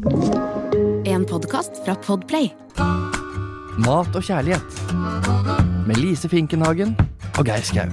[0.00, 2.46] En podkast fra Podplay.
[3.84, 4.78] Mat og kjærlighet.
[5.84, 6.94] Med Lise Finkenhagen
[7.36, 7.84] og Geir Skau.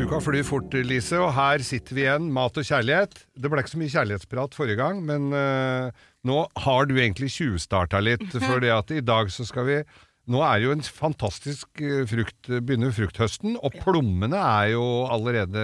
[0.00, 2.30] Uka flyr fort, Lise, og her sitter vi igjen.
[2.32, 3.18] Mat og kjærlighet.
[3.36, 5.92] Det ble ikke så mye kjærlighetsprat forrige gang, men uh,
[6.24, 8.30] nå har du egentlig tjuvstarta litt.
[8.32, 9.78] For det at i dag så skal vi
[10.24, 15.60] Nå er jo en fantastisk eh, frukt Begynner frukthøsten, og plommene er jo allerede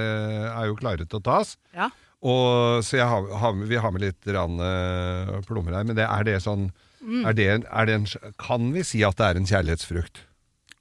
[0.51, 1.55] er jo klare til å tas.
[1.73, 1.89] Ja.
[2.21, 5.87] Og, så har, har, vi har med litt rann, uh, plommer her.
[5.89, 6.69] Men det, er det sånn
[7.01, 8.05] er det, er det en,
[8.37, 10.27] Kan vi si at det er en kjærlighetsfrukt?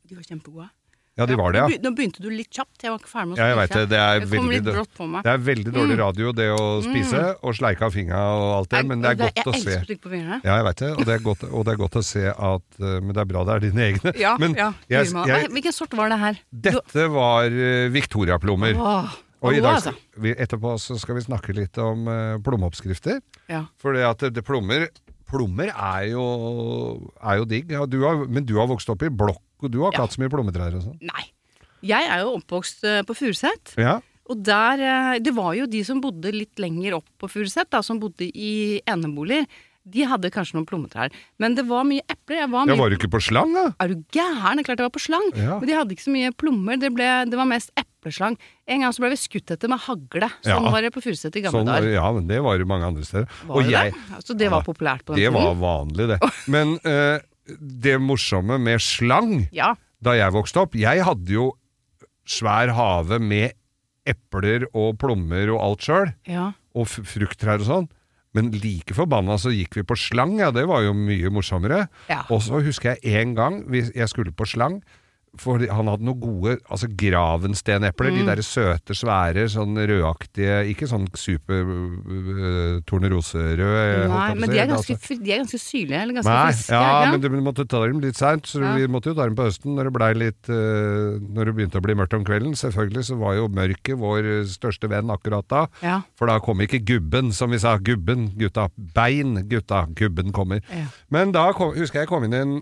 [0.09, 0.67] De var kjempegode.
[1.19, 1.79] Ja, de var det, ja.
[1.83, 2.79] Nå begynte du litt kjapt.
[2.79, 3.65] Jeg var ikke ferdig med å Ja, jeg spise.
[3.65, 3.87] vet det.
[3.91, 4.59] Det er veldig.
[5.25, 8.83] Det er veldig dårlig radio, det å spise, og sleike av fingra og alt det,
[8.87, 10.39] men det er godt å Jeg elsker å trykke på fingrene.
[10.47, 12.79] Ja, jeg vet det, og det er godt, og det er godt å se at
[12.79, 14.13] uh, Men det er bra det er dine egne.
[14.19, 14.69] Ja, men ja.
[14.87, 16.39] jeg, jeg, Hvilken sort var det her?
[16.69, 18.79] dette var uh, Victoria-plommer.
[19.39, 19.93] Og i dag altså.
[19.95, 23.21] skal, vi, etterpå så skal vi snakke litt om uh, plommeoppskrifter.
[23.51, 23.65] Ja.
[23.79, 23.95] For
[24.47, 24.89] plommer
[25.29, 26.23] Plommer er jo,
[27.21, 27.69] er jo digg.
[27.69, 30.07] Ja, du har, men du har vokst opp i blokk, og du har ikke Ja.
[30.07, 30.97] hatt så mye plommetrær og sånn.
[31.05, 31.27] Nei.
[31.85, 33.75] Jeg er jo oppvokst uh, på Furuset.
[33.79, 33.99] Ja.
[34.29, 38.01] Og der uh, Det var jo de som bodde litt lenger opp på Furuset, som
[38.01, 39.45] bodde i eneboliger.
[39.89, 41.13] De hadde kanskje noen plommetrær.
[41.41, 42.41] Men det var mye epler.
[42.43, 43.69] Jeg var ja, mye var du ikke på slang, da?
[43.79, 44.61] Er du gæren?
[44.65, 45.29] Klart jeg var på slang.
[45.37, 45.57] Ja.
[45.61, 46.81] Men de hadde ikke så mye plommer.
[46.81, 48.37] Det, ble, det var mest epleslang.
[48.67, 50.29] En gang så ble vi skutt etter med hagle.
[50.41, 50.71] Sånn Ja.
[50.71, 51.91] var det på Furuset i gamle Sånn, dager.
[51.93, 53.27] ja, men det var jo mange andre steder.
[53.45, 54.23] Var og det jeg, det?
[54.25, 56.19] Så det var populært på den Det var vanlig, det.
[56.47, 57.19] Men uh,
[57.59, 59.75] det morsomme med slang Ja.
[60.01, 61.51] da jeg vokste opp Jeg hadde jo
[62.29, 63.53] svær hage med
[64.05, 66.51] epler og plommer og alt sjøl, ja.
[66.77, 67.87] og frukttrær og sånn.
[68.37, 71.87] Men like forbanna så gikk vi på slang, ja, det var jo mye morsommere.
[72.07, 72.23] Ja.
[72.29, 74.83] Og så husker jeg en gang jeg skulle på slang,
[75.37, 78.17] for han hadde noen gode altså gravenstenepler, Mm.
[78.17, 84.07] de der søte, svære, sånn rødaktige Ikke sånn super uh, torneroserød.
[84.09, 86.71] holdt Nei, men de er ganske, altså- de er ganske syrlige, eller ganske Nei, friske.
[86.73, 88.75] ja, ja, men du måtte ta dem litt seint, så Ja.
[88.75, 91.79] vi måtte jo ta dem på høsten når det blei litt uh, Når det begynte
[91.79, 92.53] å bli mørkt om kvelden.
[92.55, 95.67] Selvfølgelig så var jo mørket vår eh, største venn akkurat da.
[95.81, 96.01] Ja.
[96.15, 97.77] For da kom ikke gubben, som vi sa.
[97.77, 98.69] Gubben, gutta.
[98.77, 99.85] Bein, gutta.
[99.93, 100.61] Gubben kommer.
[101.09, 102.61] Men da kom, husker jeg kom inn en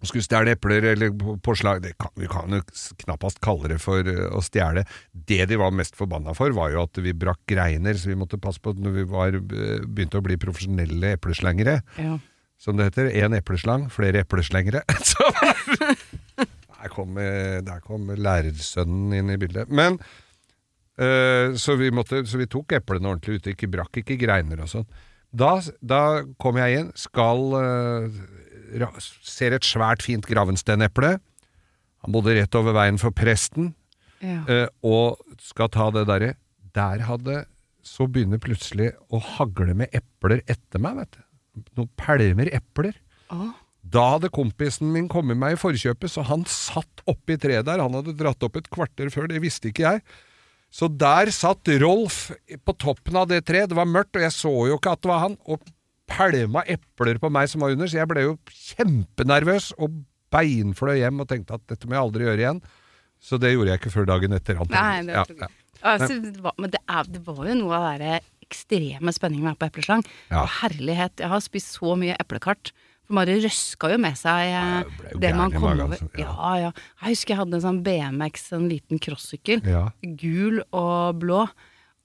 [0.00, 2.62] og skulle stjele epler eller på- påslag det kan, Vi kan jo
[3.04, 4.86] knappast kalle det for å stjele.
[5.12, 8.40] Det de var mest forbanna for, var jo at vi brakk greiner, så vi måtte
[8.40, 12.18] passe på når vi var, begynte å bli profesjonelle epleslengere Ja.
[12.58, 13.10] som det heter.
[13.12, 14.82] Én epleslang, flere epleslengere.
[16.80, 19.68] Der kom, der kom lærersønnen inn i bildet.
[19.68, 19.98] Men
[20.96, 24.70] øh, så, vi måtte, så vi tok eplene ordentlig ute, ikke brakk ikke greiner og
[24.72, 24.86] sånn.
[25.30, 26.00] Da, da
[26.40, 28.06] kom jeg inn, skal ra,
[29.26, 31.16] Ser et svært fint gravensteneple.
[32.04, 33.74] Han bodde rett over veien for presten,
[34.20, 34.44] Ja.
[34.48, 36.34] eh, og skal ta det derre
[36.74, 37.46] Der hadde
[37.82, 41.22] Så begynner plutselig å hagle med epler etter meg, vet du.
[41.78, 42.94] Noen pælmer epler.
[43.30, 43.54] Ah.
[43.82, 47.80] Da hadde kompisen min kommet meg i forkjøpet, så han satt oppi treet der.
[47.80, 50.02] Han hadde dratt opp et kvarter før, det visste ikke jeg.
[50.70, 52.30] Så der satt Rolf
[52.64, 53.70] på toppen av det treet.
[53.72, 55.38] Det var mørkt, og jeg så jo ikke at det var han.
[55.48, 55.58] Og
[56.10, 60.02] pælma epler på meg som var under, så jeg ble jo kjempenervøs og
[60.34, 62.60] beinfløy hjem og tenkte at dette må jeg aldri gjøre igjen.
[63.20, 64.60] Så det gjorde jeg ikke før dagen etter.
[64.72, 65.48] Nei, det ja, ja.
[65.80, 69.58] Altså, det var, men det, er, det var jo noe av den ekstreme spenningen med
[69.60, 70.04] på epleslang.
[70.32, 70.44] Ja.
[70.60, 72.72] Herlighet, jeg har spist så mye eplekart.
[73.06, 75.84] For Mari røska jo med seg eh, jo det man kom over.
[75.86, 76.08] altså.
[76.20, 76.34] Ja.
[76.66, 76.72] Ja.
[77.02, 79.64] Jeg husker jeg hadde en sånn BMX, en liten crossykkel.
[80.20, 81.44] Gul og blå.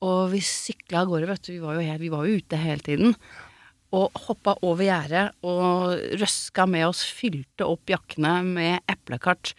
[0.06, 1.52] Og vi sykla av gårde, vet du.
[1.56, 3.16] Vi var jo, helt, vi var jo ute hele tiden.
[3.94, 9.54] Og hoppa over gjerdet og røska med oss, fylte opp jakkene med eplekart.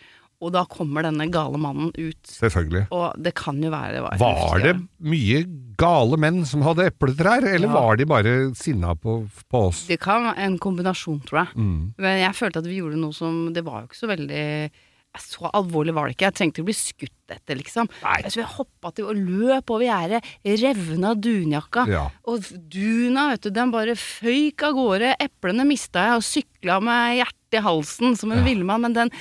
[0.44, 2.18] Og da kommer denne gale mannen ut.
[2.28, 2.82] Selvfølgelig.
[2.92, 5.38] Og det kan jo være det var, Var det mye
[5.80, 7.72] gale menn som hadde epletrær, eller Ja.
[7.72, 9.86] var de bare sinna på, på oss?
[9.88, 11.56] Det kan være en kombinasjon, tror jeg.
[11.56, 11.94] Mm.
[11.96, 14.70] Men jeg følte at vi gjorde noe som Det var jo ikke så veldig
[15.16, 16.28] Så alvorlig var det ikke.
[16.28, 17.90] Jeg trengte å bli skutt etter, liksom.
[18.04, 18.18] Nei.
[18.28, 20.22] Jeg hoppa til og løp over gjerdet,
[20.62, 21.86] revna dunjakka.
[21.90, 22.04] Ja.
[22.28, 25.16] Og duna, vet du, den bare føyk av gårde.
[25.26, 28.82] Eplene mista jeg, og sykla med hjertet i halsen som en villmann.
[28.82, 29.12] Men den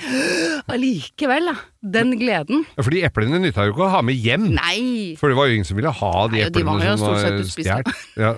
[0.72, 1.56] allikevel, da.
[1.86, 2.64] Den gleden.
[2.74, 4.48] Ja, Fordi eplene nytta jo ikke å ha med hjem.
[4.56, 5.14] Nei!
[5.20, 7.44] For det var jo ingen som ville ha de Nei, eplene de var som var
[7.52, 7.92] stjålet.
[8.18, 8.32] Ja.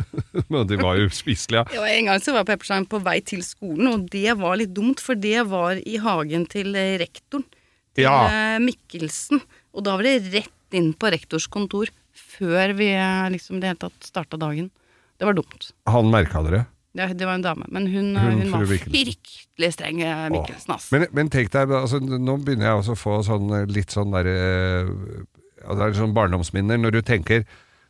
[0.52, 1.84] Men de var jo spiselige, ja.
[1.94, 5.20] En gang så var jeg på vei til skolen, og det var litt dumt, for
[5.20, 6.72] det var i hagen til
[7.04, 7.44] rektoren.
[7.94, 8.26] Til Ja.
[8.28, 9.40] eh, Mikkelsen.
[9.74, 13.82] Og da var det rett inn på rektors kontor før vi eh, liksom det hele
[13.86, 14.70] tatt starta dagen.
[15.18, 15.72] Det var dumt.
[15.86, 16.66] Han merka dere.
[16.94, 17.66] Ja, det var en dame.
[17.74, 19.98] Men hun, eh, Hun hun, var fryktelig streng,
[20.30, 20.90] Mikkelsen, ass.
[20.94, 24.34] Men, men tenk deg, altså, nå begynner jeg også å få sånn litt sånn derre
[25.64, 27.44] ja, Det er sånn barndomsminner når du tenker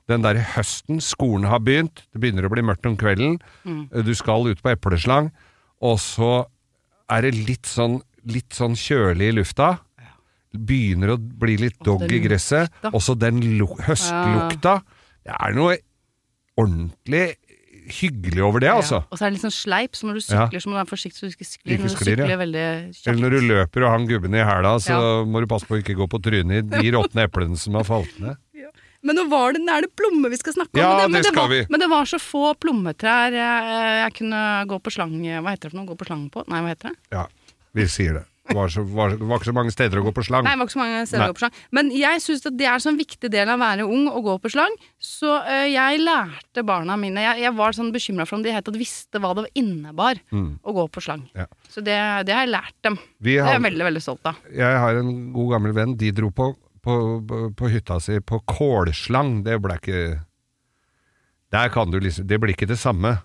[0.08, 3.88] den der høsten, skolen har begynt, det begynner å bli mørkt om kvelden, Mm.
[4.04, 5.30] du skal ut på epleslang,
[5.80, 6.44] og så
[7.08, 9.78] er det litt sånn, litt sånn kjølig i lufta.
[10.54, 12.70] Begynner å bli litt Og dogg i gresset.
[12.94, 14.78] Også den høstlukta.
[15.24, 15.78] Det er noe
[16.60, 17.34] ordentlig
[17.84, 19.02] hyggelig over det, altså.
[19.02, 19.08] Ja.
[19.12, 20.46] Og så er det litt sånn sleip, så når du Ja.
[20.46, 21.74] sykler så må du være forsiktig så du ikke sklir.
[21.74, 22.36] Ikke Når du sykler ja.
[22.40, 23.06] veldig kjapt.
[23.10, 25.82] Eller når du løper og har gubben i hæla, så må du passe på å
[25.82, 28.36] ikke gå på trynet i de råtne eplene som har falt ned.
[29.04, 30.80] Men nå var det, er det plomme vi skal snakke om.
[30.80, 31.66] Ja, men men det skal var, vi.
[31.68, 34.40] Men det var så få plommetrær jeg, jeg kunne
[34.70, 35.88] gå på slang Hva heter det for noe?
[35.90, 36.44] Gå på slang på?
[36.48, 36.96] Nei, hva heter det?
[37.12, 37.26] Ja,
[37.76, 38.24] vi sier det.
[38.44, 40.44] Det var, så, var, var ikke så mange steder å gå på slang.
[40.44, 41.28] Nei, det var ikke så mange steder Nei.
[41.30, 41.54] å gå på slang.
[41.78, 44.34] Men jeg syns det er en sånn viktig del av å være ung å gå
[44.42, 44.74] på slang.
[45.00, 48.66] Så eh, jeg lærte barna mine Jeg, jeg var sånn bekymra for om de helt
[48.68, 50.20] tatt visste hva det innebar
[50.60, 51.24] å gå på slang.
[51.32, 51.48] Ja.
[51.72, 51.96] Så det,
[52.28, 53.00] det har jeg lært dem.
[53.24, 54.44] Vi Det er jeg veldig, veldig stolt av.
[54.52, 56.50] jeg har en god gammel venn, de dro på,
[56.84, 59.38] på, på, på hytta si på kålslang.
[59.48, 60.04] Det ble ikke
[61.54, 63.16] Der kan du liksom Det blir ikke det samme.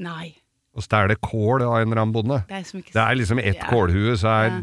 [0.00, 0.39] Nei.
[0.70, 2.44] Å stjele kål av en eller annen bonde.
[2.48, 3.66] Det er Det er liksom ett Ja.
[3.70, 4.62] kålhue, så er, Ja.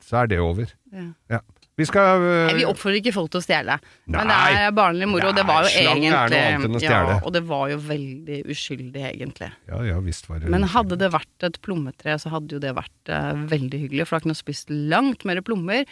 [0.00, 0.70] så er det over.
[0.92, 1.08] Ja.
[1.28, 1.40] Ja.
[1.76, 3.80] Vi skal uh, Nei, vi oppfordrer ikke folk til å stjele.
[4.06, 4.52] Men det Nei.
[4.62, 7.18] er barnlig moro, og det var jo Nei, egentlig ja.
[7.24, 9.50] Og det var jo veldig uskyldig, egentlig.
[9.66, 12.76] Ja ja, visst var det Men hadde det vært et plommetre, så hadde jo det
[12.76, 14.06] vært uh, veldig hyggelig.
[14.06, 15.82] For da kunne du spist langt mer plommer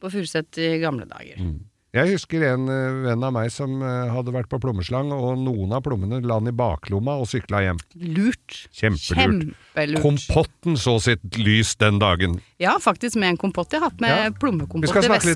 [0.00, 1.40] på Furuset i gamle dager.
[1.40, 1.64] Mm.
[1.90, 5.72] Jeg husker en øh, venn av meg som øh, hadde vært på plommeslang, og noen
[5.74, 7.80] av plommene la han i baklomma og sykla hjem.
[8.14, 8.60] Lurt.
[8.70, 9.50] Kjempelurt.
[9.74, 10.04] Kjempelurt.
[10.04, 12.38] Kompotten så sitt lys den dagen.
[12.62, 13.74] Ja, faktisk med en kompott.
[13.74, 14.30] Jeg har hatt med Ja.
[14.38, 15.34] Plommekompott i veska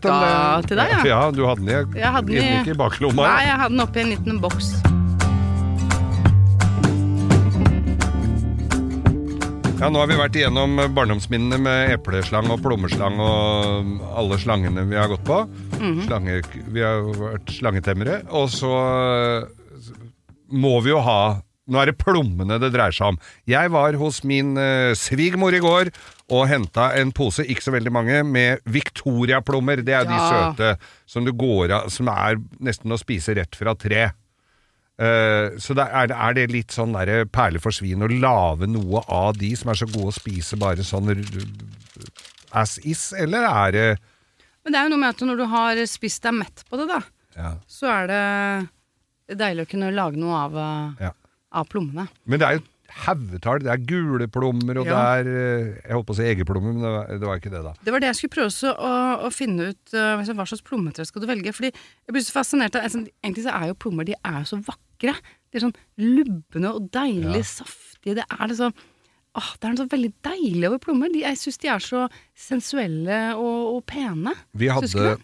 [0.71, 0.91] til deg.
[0.95, 1.05] Ja.
[1.11, 3.27] Ja, du hadde den Jeg hadde den i- ikke i baklomma.
[3.35, 4.77] Nei, jeg hadde den oppi en liten boks.
[9.85, 14.97] Ja, nå har vi vært igjennom barndomsminnene med epleslang og plommeslang og alle slangene vi
[14.97, 15.43] har gått på.
[15.75, 15.99] Mhm.
[16.07, 16.39] Slange,
[16.73, 18.23] vi har vært slangetemmere.
[18.33, 19.91] Og så øh,
[20.57, 23.19] må vi jo ha Nå er det plommene det dreier seg om.
[23.49, 25.89] Jeg var hos min uh, svigermor i går
[26.37, 29.81] og henta en pose, ikke så veldig mange, med Victoria-plommer.
[29.81, 30.75] Det er de søte
[31.09, 34.11] som du går av Som er nesten å spise rett fra tre.
[34.95, 39.03] Eh, så det er, er det litt sånn der perle for svin å lage noe
[39.11, 41.11] av de som er så gode å spise bare sånn
[42.55, 43.89] as is, eller er det
[44.63, 46.87] Men det er jo noe med at når du har spist deg mett på det,
[46.93, 47.01] da,
[47.35, 47.51] ja.
[47.67, 51.11] så er det deilig å kunne lage noe av, eh, Ja.
[51.53, 52.07] av plommene.
[52.25, 52.65] Men det er jo
[53.05, 53.63] haugetall.
[53.65, 54.95] Det er gule plommer, og Ja.
[54.95, 57.51] det er eh, Jeg holdt på å si eggplommer, men det var, det var ikke
[57.51, 57.75] det, da.
[57.83, 58.93] Det var det jeg skulle prøve også å,
[59.27, 61.53] å finne ut uh, hva slags plommetre skal du velge.
[61.53, 64.61] Fordi jeg blir så fascinert av altså, Egentlig så er jo plommer de er så
[64.63, 64.84] vakre.
[65.13, 67.49] De er sånn lubne og deilig Ja.
[67.61, 68.15] saftige.
[68.23, 68.73] Det er liksom
[69.35, 71.09] Åh, det er noe så veldig deilig over plommer.
[71.11, 72.05] De, jeg syns de er så
[72.39, 74.31] sensuelle og, og pene.
[74.55, 75.17] Vi hadde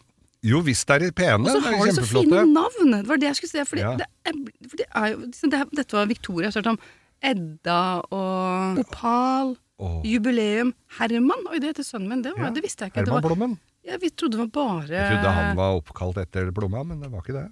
[0.43, 1.45] Jo visst er de pene.
[1.47, 2.91] Og så har de så fine navn!
[2.97, 3.65] Det var det jeg skulle si.
[3.71, 3.93] Fordi Ja.
[4.01, 4.33] det, er,
[4.67, 6.49] for det er jo liksom, det, Dette var Victoria.
[6.49, 6.81] Jeg har hørt om
[7.23, 7.79] Edda
[8.11, 9.55] og Opal.
[9.79, 10.01] Oh.
[10.05, 10.75] Jubileum.
[10.99, 11.47] Herman.
[11.53, 12.23] Oi, det heter sønnen min.
[12.27, 13.05] Det, var, Ja, det visste jeg ikke.
[13.05, 13.55] Det Herman var, Plommen.
[13.87, 17.13] jeg vi trodde det var bare Jeg trodde han var oppkalt etter Blomma, men det
[17.13, 17.47] var ikke det.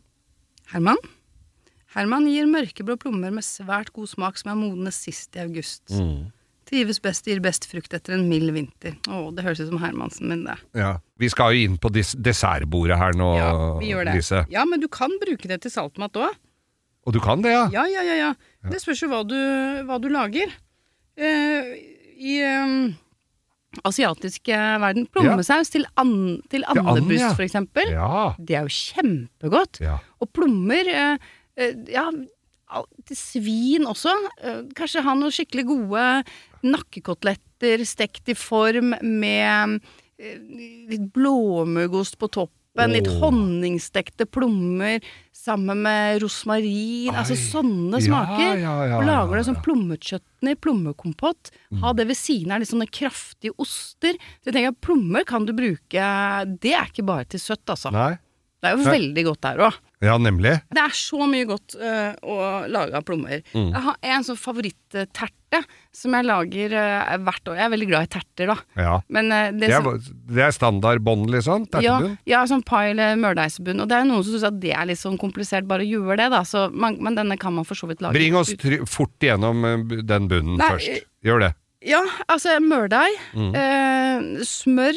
[0.75, 0.99] Herman?
[1.95, 5.87] Herman gir mørkeblå plommer med svært god smak som er modne sist i august.
[5.95, 6.29] Mm.
[6.69, 8.99] Trives best, gir best frukt etter en mild vinter.
[9.09, 10.59] Å, det høres ut som Hermansen min, det.
[10.77, 10.99] Ja.
[11.19, 14.19] Vi skal jo inn på dis dessertbordet her nå, Ja, vi gjør det.
[14.21, 14.45] Lise.
[14.53, 16.37] Ja, men du kan bruke det til saltmat òg.
[17.09, 17.65] Og du kan det, ja?
[17.73, 18.31] Ja, ja, ja, ja.
[18.69, 19.39] Det spørs jo hva du,
[19.89, 20.53] hva du lager.
[21.17, 21.71] Eh,
[22.21, 22.75] I eh,
[23.89, 25.09] asiatisk eh, verden.
[25.13, 26.13] Plommesaus til, an,
[26.53, 27.33] til and, andebust, ja.
[27.33, 27.91] for eksempel.
[27.97, 28.35] Ja.
[28.37, 29.81] Det er jo kjempegodt.
[29.85, 29.97] ja.
[30.21, 32.11] Og plommer eh, Ja,
[33.09, 34.13] til svin også.
[34.45, 36.03] Eh, kanskje ha noen skikkelig gode
[36.69, 39.81] nakkekoteletter stekt i form med
[40.21, 40.39] eh,
[40.91, 42.55] litt blåmuggost på toppen.
[42.95, 45.01] Litt honningstekte plommer
[45.35, 47.11] sammen med rosmarin.
[47.11, 48.61] altså sånne Ja, smaker.
[48.61, 51.51] ja, ja, og lager det som plommechutney, plommekompott.
[51.83, 54.15] Ha det ved siden av litt sånne kraftige oster.
[54.45, 56.07] Så jeg tenker at Plommer kan du bruke
[56.61, 57.91] Det er ikke bare til søtt, altså.
[57.91, 58.13] Nei?
[58.63, 58.95] Det er jo Nei.
[59.01, 59.75] veldig godt der òg.
[60.05, 60.53] Ja, nemlig.
[60.71, 62.35] Det er så mye godt uh, å
[62.71, 63.41] lage av plommer.
[63.51, 63.73] Mm.
[63.75, 65.61] Jeg har en sånn favoritterte
[65.97, 67.57] som jeg lager uh, hvert år.
[67.59, 68.57] Jeg er veldig glad i terter, da.
[68.79, 68.93] Ja.
[69.11, 71.67] Men uh, det, Det som- er, det er standardbånd, liksom?
[71.67, 72.15] ja, Tertebunn?
[72.31, 73.83] ja, sånn pai eller mørdeigsbunn.
[73.83, 75.91] Og det er jo noen som syns at det er litt sånn komplisert, bare å
[75.91, 76.45] gjøre det, da.
[76.47, 78.15] Så man, men denne kan man for så vidt lage.
[78.21, 78.55] Bring oss
[78.87, 79.67] fort gjennom
[80.07, 81.09] den bunnen Nei, først.
[81.27, 81.53] Gjør det.
[81.91, 84.43] Ja, altså mørdeig, Mm.
[84.47, 84.97] smør,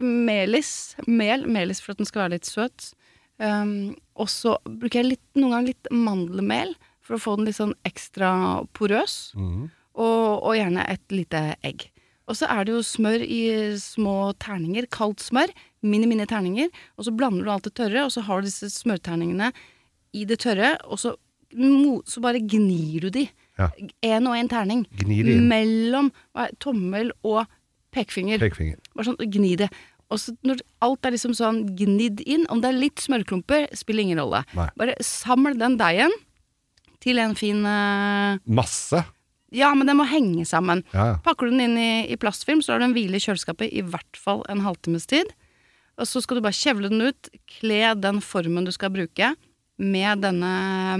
[0.00, 2.92] melis, mel, melis for at den skal være litt søt.
[3.40, 6.74] Um, og så bruker jeg litt, noen ganger litt mandelmel
[7.04, 8.32] for å få den litt sånn ekstra
[8.76, 9.32] porøs.
[9.38, 9.70] Mhm.
[10.00, 11.88] Og, og gjerne et lite egg.
[12.30, 13.40] Og så er det jo smør i
[13.82, 15.50] små terninger, kaldt smør,
[15.82, 16.70] mini-mini terninger.
[16.94, 19.50] Og så blander du alt det tørre, og så har du disse smørterningene
[20.16, 21.16] i det tørre, og så,
[22.06, 23.26] så bare gnir du de.
[23.58, 23.68] Ja.
[24.06, 24.84] En og en terning.
[25.50, 26.12] Mellom
[26.62, 27.42] tommel og
[27.94, 28.38] pekefinger.
[28.42, 28.78] Pekefinger.
[28.94, 29.68] Bare sånn, gni det.
[30.10, 34.06] Og så når alt er liksom sånn gnidd inn, om det er litt smørklumper, spiller
[34.06, 34.42] ingen rolle.
[34.58, 34.66] Nei.
[34.80, 36.14] Bare saml den deigen
[37.00, 39.04] til en fin eh, Masse.
[39.54, 40.84] Ja, men den må henge sammen.
[40.94, 41.20] Ja, ja.
[41.24, 43.82] Pakker du den inn i, i plastfilm, så lar du den hvile i kjøleskapet i
[43.82, 45.32] hvert fall en halvtimes tid.
[46.00, 49.32] Og så skal du bare kjevle den ut, kle den formen du skal bruke
[49.80, 50.48] med denne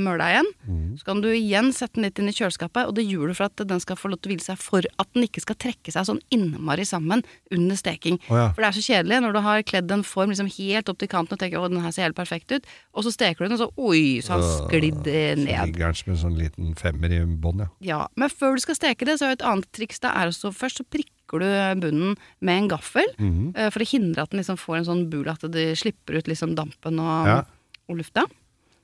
[0.01, 0.47] møldeigen.
[0.65, 0.97] Mm.
[0.97, 3.51] Så kan du igjen sette den litt inn i kjøleskapet, og det gjør du for
[3.51, 5.93] at den skal få lov til å hvile seg, for at den ikke skal trekke
[5.93, 7.23] seg sånn innmari sammen
[7.53, 8.17] under steking.
[8.31, 8.47] Oh, ja.
[8.57, 11.13] For det er så kjedelig når du har kledd en form liksom helt opp til
[11.13, 13.59] kanten og tenker å, den her ser helt perfekt ut, og så steker du den,
[13.59, 15.05] og så oi, så har den sklidd
[15.45, 15.55] ned.
[15.61, 17.71] Så ligger den som en sånn liten femmer i bånn, ja.
[17.93, 20.33] Ja, men før du skal steke det, så er jo et annet triks det er
[20.33, 21.47] også først så prikker du
[21.85, 23.53] bunnen med en gaffel, Mhm.
[23.55, 26.27] eh, for å hindre at den liksom får en sånn bul, at det slipper ut
[26.27, 27.43] liksom dampen og, Ja.
[27.89, 28.25] og lufta.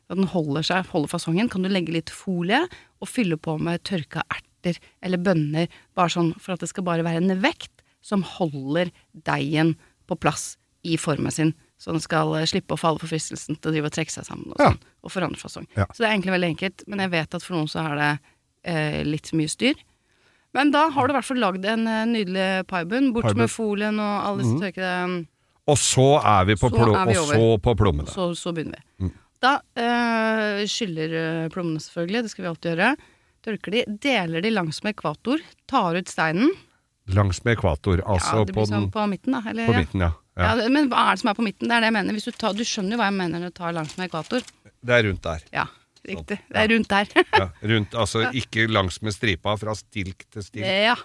[0.06, 1.50] At den holder seg, holder fasongen.
[1.50, 2.62] Kan du legge litt folie
[3.02, 7.06] og fylle på med tørka erter eller bønner, bare sånn for at det skal bare
[7.06, 8.92] være en vekt som holder
[9.26, 9.74] deigen
[10.06, 10.54] på plass
[10.86, 11.52] i formen sin.
[11.78, 14.26] Så den skal eh, slippe å falle for fristelsen til å drive og trekke seg
[14.28, 14.70] sammen og Ja.
[14.70, 15.66] sånn, og forandre fasong.
[15.76, 15.88] Ja.
[15.90, 18.10] Så det er egentlig veldig enkelt, men jeg vet at for noen så er det
[18.64, 19.82] eh, litt mye styr.
[20.56, 23.52] Men da har du i hvert fall lagd en eh, nydelig paibunn, bort pie med
[23.52, 24.62] folien og alle disse mm.
[24.64, 25.26] tørkede
[25.66, 28.08] Og så er vi på, er vi og så på plommene.
[28.08, 29.06] så, så begynner vi.
[29.06, 29.14] Mm.
[29.44, 32.92] Da eh, skyller eh, plommene selvfølgelig, det skal vi alltid gjøre.
[33.46, 36.52] Tørker de, deler de langs med ekvator, tar ut steinen.
[37.14, 39.42] Langs med ekvator, altså ja, det på, blir sånn den, på midten, da.
[39.52, 40.12] Eller, på midten, ja.
[40.36, 40.52] Ja.
[40.58, 40.68] ja.
[40.72, 41.70] men hva er det som er på midten?
[41.70, 42.18] Det er det jeg mener.
[42.18, 44.46] Du, tar, du skjønner jo hva jeg mener når du tar langs med ekvator.
[44.86, 45.44] Det er rundt der.
[45.54, 45.66] Ja,
[46.06, 46.40] riktig.
[46.50, 47.12] Det er rundt der.
[47.36, 50.96] Ja, rundt, altså ikke langs med stripa fra stilk til stilk, ja.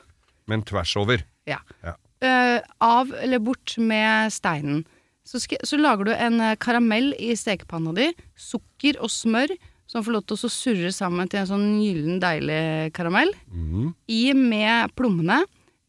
[0.51, 1.27] men tvers over.
[1.50, 1.61] ja.
[1.85, 1.97] Ja.
[2.21, 4.83] Uh, av eller bort med steinen.
[5.31, 8.09] Så, skal, så lager du en eh, karamell i stekepanna di.
[8.35, 9.53] Sukker og smør
[9.91, 13.31] som får lov til å surre sammen til en sånn gyllen, deilig karamell.
[13.51, 13.89] Mm.
[14.11, 15.41] I med plommene,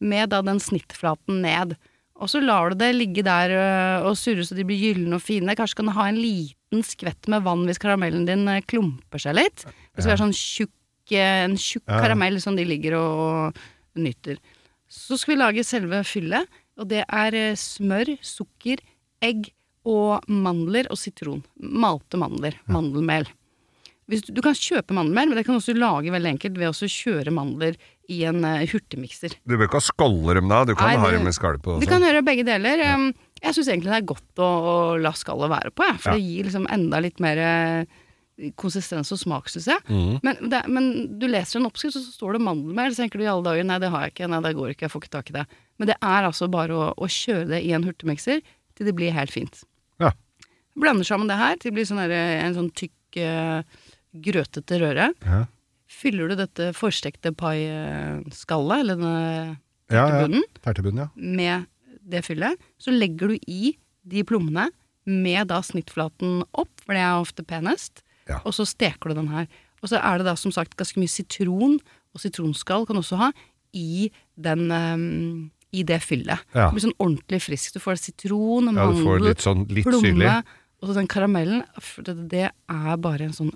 [0.03, 1.77] med da den snittflaten ned.
[2.19, 5.23] Og så lar du det ligge der øh, og surre så de blir gylne og
[5.23, 5.55] fine.
[5.59, 9.37] Kanskje kan du ha en liten skvett med vann hvis karamellen din øh, klumper seg
[9.39, 9.63] litt.
[9.65, 11.99] Det skal være sånn tjukk, en tjukk Ja.
[12.03, 13.23] karamell som de ligger og,
[13.55, 14.39] og nyter.
[14.91, 16.47] Så skal vi lage selve fyllet,
[16.79, 18.83] og det er smør, sukker,
[19.23, 19.51] egg
[19.89, 21.41] og mandler og sitron.
[21.59, 22.59] Malte mandler.
[22.71, 23.27] Mandelmel.
[24.07, 27.31] Du, du kan kjøpe mandelmel, men det kan også lage veldig enkelt ved å kjøre
[27.33, 27.77] mandler
[28.11, 29.37] i en uh, hurtigmikser.
[29.47, 31.77] Du bør ikke ha skaller dem da, du kan Nei, ha dem med skall på.
[31.79, 32.83] Du kan gjøre begge deler.
[32.83, 32.97] Ja.
[33.39, 36.17] jeg syns egentlig det er godt å, å la skallet være på, jeg, for Ja.
[36.19, 38.01] det gir liksom enda litt mer eh,
[38.59, 39.85] konsistens og smak, syns jeg.
[39.87, 40.19] Mm.
[40.25, 40.89] Men, det, men
[41.21, 43.67] du leser en oppskrift, og så står det mandelmel, så tenker du i alle dager
[43.69, 45.45] nei, det har jeg ikke, nei, det går ikke, jeg får ikke tak i det.
[45.79, 48.43] Men det er altså bare å, å kjøre det i en hurtigmikser
[48.83, 49.63] til det blir helt fint.
[50.03, 50.11] Ja.
[50.75, 52.13] Blander sammen det her til det blir sånn der,
[52.43, 53.63] en sånn tykk, eh,
[54.27, 55.09] grøtete røre.
[55.25, 55.43] Ja.
[55.93, 59.57] Fyller du dette forstekte paiskallet, eller denne
[59.91, 60.27] Ja, ja.
[60.63, 61.09] Tertebunnen, ja.
[61.15, 61.67] med
[62.09, 64.69] det fyllet, så legger du i de plommene
[65.05, 68.39] med da snittflaten opp, for det er ofte penest, Ja.
[68.45, 69.47] og så steker du den her.
[69.83, 71.79] Og så er det da som sagt ganske mye sitron,
[72.15, 73.31] og sitronskall kan du også ha,
[73.73, 74.09] i,
[74.39, 76.39] den, ehm, i det fyllet.
[76.53, 76.67] Ja.
[76.69, 77.73] Det blir sånn ordentlig frisk.
[77.73, 80.43] Du får sitron, ja mandel, litt sånn plomme, syrlig.
[80.81, 81.63] og så den karamellen.
[82.05, 83.51] Det, det er bare en sånn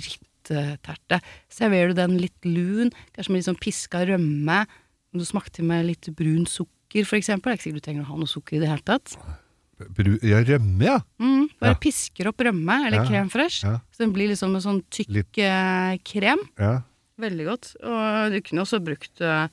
[0.00, 1.20] favoritterte.
[1.52, 4.62] Serverer du den litt lun, kanskje med litt sånn piska rømme,
[5.10, 7.50] om du smakte med litt brun sukker eksempel.
[7.50, 9.16] Det er ikke sikkert du trenger å ha noe sukker i det hele tatt.
[9.96, 10.98] Bru ja, rømme, ja.
[11.22, 11.78] Mm, bare Ja.
[11.80, 13.80] pisker opp rømme, eller Ja, krem fresh, ja.
[13.90, 16.38] så den blir liksom en sånn tykk Litt- eh, krem.
[16.58, 16.82] ja.
[17.20, 17.76] Veldig godt.
[17.84, 19.48] Og du kunne også brukt eh,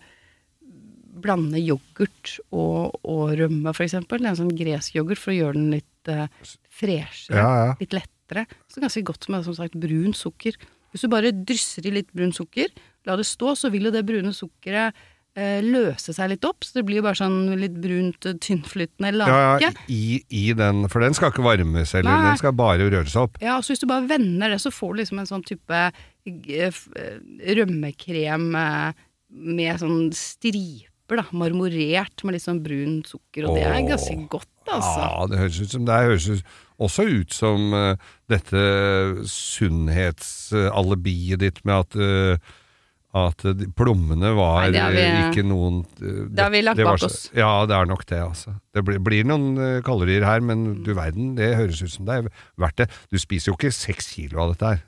[1.24, 4.26] Blande yoghurt og, og rømme, eksempel.
[4.26, 6.26] En sånn gresk yoghurt for å gjøre den litt uh,
[6.70, 7.38] freshere.
[7.38, 7.76] Ja, ja.
[7.82, 8.48] Litt lettere.
[8.72, 10.58] Så ganske godt med som sagt brun sukker.
[10.94, 12.72] Hvis du bare drysser i litt brun sukker,
[13.08, 14.96] la det stå, så vil jo det brune sukkeret
[15.38, 16.66] eh, løse seg litt opp.
[16.66, 19.64] Så det blir jo bare sånn litt brunt, eh, tynnflytende lake.
[19.64, 22.30] ja, i, i den, for den skal ikke varmes, eller Nei.
[22.32, 23.40] den skal bare røres opp.
[23.44, 25.92] Ja, så hvis du bare vender det, så får du liksom en sånn type eh,
[26.68, 27.18] eh,
[27.60, 31.24] rømmekrem eh, med sånn striper, da.
[31.32, 35.00] Marmorert med litt sånn brun sukker, og det er ganske godt, altså.
[35.08, 36.44] Ja, det høres ut som det høres ut-
[36.78, 37.96] også ut som uh,
[38.30, 38.54] dette
[39.26, 42.38] sunnhetsalibiet ditt med at uh,
[43.18, 43.40] at
[43.74, 47.32] plommene var Nei, det vi- eh, ikke noen eh, det har vi lagt bak oss.
[47.34, 48.54] Ja, det er nok det, altså.
[48.76, 52.28] Det blir, blir noen kalorier her, men du verden, det høres ut som det er
[52.60, 52.90] verdt det.
[53.10, 54.84] Du spiser jo ikke seks kilo av dette her.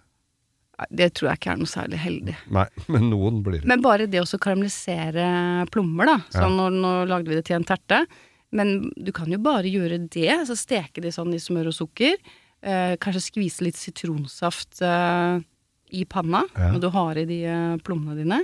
[0.90, 2.36] Det tror jeg ikke er noe særlig heldig.
[2.56, 3.68] Nei, men noen blir det.
[3.68, 6.18] Men bare det å så karamellisere plommer, da.
[6.32, 6.50] Så Ja.
[6.50, 8.06] nå, nå lagde vi det til en terte.
[8.52, 12.16] Men du kan jo bare gjøre det, så steke de sånn i smør og sukker.
[12.64, 15.40] Eh, kanskje skvise litt sitronsaft eh,
[15.92, 16.72] i panna Ja.
[16.74, 18.40] når du har i de eh, plommene dine.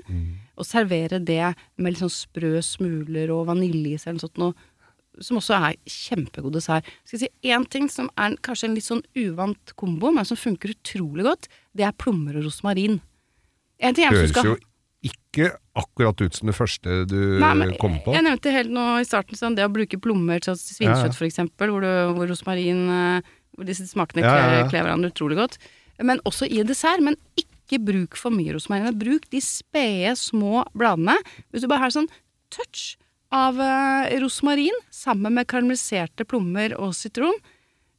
[0.58, 4.54] Og servere det med litt sånn sprø smuler og vaniljeis eller noe sånt noe.
[5.24, 6.88] Som også er kjempegod dessert.
[7.06, 10.40] Skal jeg si én ting som er kanskje en litt sånn uvant kombo, men som
[10.40, 11.50] funker utrolig godt.
[11.76, 13.00] Det er plommer og rosmarin.
[13.80, 14.58] En ting er Høres skal jo
[15.06, 18.14] ikke akkurat ut som det første du Nei, men kom på.
[18.16, 20.76] Jeg nevnte helt nå i starten sånn, det å bruke plommer til Ja, ja.
[20.78, 24.48] svinekjøtt for eksempel, hvor, du, hvor rosmarin eh, Hvor disse smakene Ja, ja, ja.
[24.64, 25.60] kler, kler hverandre utrolig godt.
[26.04, 27.04] Men også i dessert.
[27.06, 28.98] Men ikke bruk for mye rosmarin.
[29.00, 31.16] Bruk de spede, små bladene.
[31.52, 32.10] Hvis du bare har sånn
[32.54, 32.96] touch
[33.36, 37.36] av eh, rosmarin sammen med karamelliserte plommer og sitron,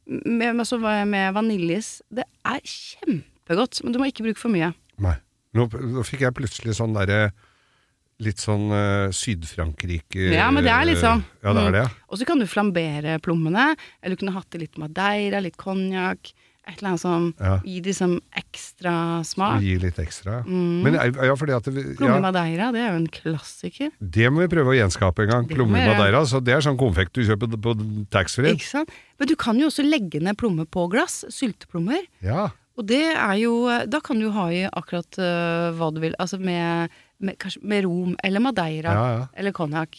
[0.07, 1.97] med, med, altså med vaniljes.
[2.09, 4.71] Det er kjempegodt, men du må ikke bruke for mye.
[5.03, 5.17] Nei.
[5.57, 7.29] Nå, nå fikk jeg plutselig sånn derre
[8.17, 11.19] Litt sånn uh, Syd-Frankrike Ja, men det er litt sånn.
[11.45, 11.89] Ja, det er det, ja.
[12.09, 16.31] Og så kan du flambere plommene, eller du kunne hatt i litt madeira, litt konjakk.
[16.67, 17.53] Et eller annet som Ja.
[17.63, 19.61] gir de som ekstra smak.
[19.63, 20.41] Gi litt ekstra.
[20.45, 20.83] Mm.
[20.83, 21.61] Men eh, ja, det,
[21.97, 23.91] Plomme ja, madeira, det er jo en klassiker.
[23.99, 25.47] det må vi prøve å gjenskape en gang.
[25.47, 26.25] Plomme madeira.
[26.27, 27.75] Så det er sånn konfekt du kjøper på
[28.11, 28.57] taxfree.
[29.17, 31.23] Men du kan jo også legge ned plommer på glass.
[31.33, 32.03] Sylteplommer.
[32.21, 32.49] Ja.
[32.77, 33.53] Og det er jo
[33.89, 36.13] Da kan du ha i akkurat uh, hva du vil.
[36.19, 39.97] Altså med, med, med rom eller madeira eller konjakk.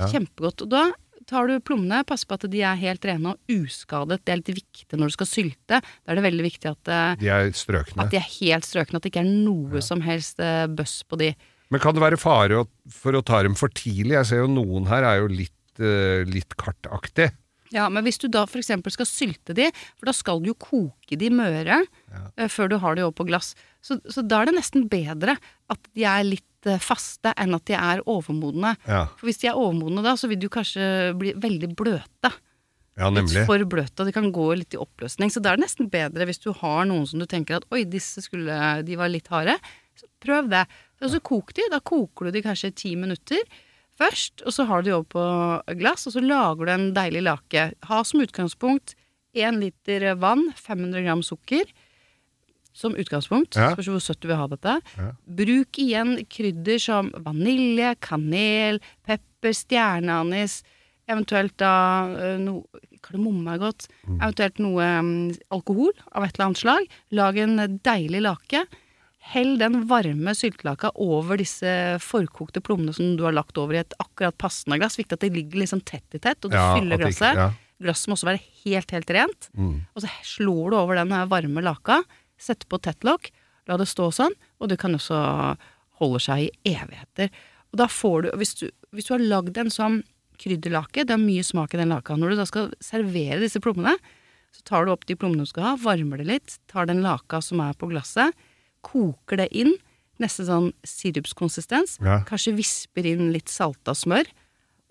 [0.00, 0.08] Ja.
[0.10, 0.66] Kjempegodt.
[0.66, 0.90] Og da
[1.30, 4.20] tar du plommene, passer på at de er helt rene og uskadet.
[4.24, 5.80] Det er litt viktig når du skal sylte.
[5.80, 8.04] Da er det veldig viktig at, øh, De er strøkne.
[8.04, 8.98] at de er helt strøkne.
[8.98, 11.32] At det ikke er noe som helst øh, bøss på de.
[11.70, 14.16] Men kan det være fare for å ta dem for tidlig?
[14.18, 17.30] Jeg ser jo noen her er jo litt, eh, litt kartaktig.
[17.70, 18.72] Ja, Men hvis du da f.eks.
[18.90, 22.48] skal sylte de, for da skal du jo koke de møre ja.
[22.50, 23.54] før du har de over på glass.
[23.78, 25.36] Så, så da er det nesten bedre
[25.70, 28.74] at de er litt eh, faste enn at de er overmodne.
[28.88, 32.32] Ja, For hvis de er overmodne da, så vil jo kanskje bli veldig bløte.
[33.00, 35.32] ja Litt for bløte, og de kan gå litt i oppløsning.
[35.32, 37.84] Så da er det nesten bedre hvis du har noen som du tenker at oi,
[37.88, 39.56] disse skulle, de var litt harde.
[39.96, 40.66] Så prøv det.
[41.00, 41.66] Og så kok de.
[41.72, 43.40] Da koker du de kanskje ti minutter
[44.00, 47.22] først, og så har du de over på glass, og så lager du en deilig
[47.26, 47.66] lake.
[47.88, 48.94] Ha som utgangspunkt
[49.36, 51.68] én liter vann, 500 gram sukker.
[52.80, 53.58] Som utgangspunkt.
[53.60, 53.74] Ja.
[53.74, 54.78] Spørs hvor søtt du vil ha dette.
[54.96, 55.10] Ja.
[55.40, 60.62] Bruk igjen krydder som vanilje, kanel, pepper, stjerneanis.
[61.10, 61.72] Eventuelt da
[62.14, 62.64] eh, noe
[63.00, 63.86] Kardemomme er godt.
[64.06, 65.08] Eventuelt noe um,
[65.56, 66.90] alkohol av et eller annet slag.
[67.16, 68.60] Lag en deilig lake.
[69.32, 71.72] Hell den varme syltelaka over disse
[72.04, 74.96] forkokte plommene som du har lagt over i et akkurat passende glass.
[75.00, 77.32] Viktig at det ligger liksom tett i tett, og du Ja, fyller glasset.
[77.32, 77.50] ikke- ja.
[77.80, 79.48] Glasset må også være helt, helt rent.
[79.56, 79.86] Mm.
[79.96, 82.02] Og så slår du over den varme laka,
[82.40, 83.30] setter på tettlokk,
[83.68, 85.18] la det stå sånn, og det kan også
[86.00, 87.28] holde seg i evigheter.
[87.70, 88.64] Og da får du, hvis du,
[88.96, 90.00] hvis du har lagd en sånn
[90.40, 93.92] krydderlake, det er mye smak i den laka, når du da skal servere disse plommene,
[94.56, 97.38] så tar du opp de plommene du skal ha, varmer det litt, tar den laka
[97.44, 98.32] som er på glasset,
[98.82, 99.74] koker det inn,
[100.20, 102.22] nesten sånn sirupskonsistens, Ja.
[102.26, 104.26] kanskje visper inn litt salta smør,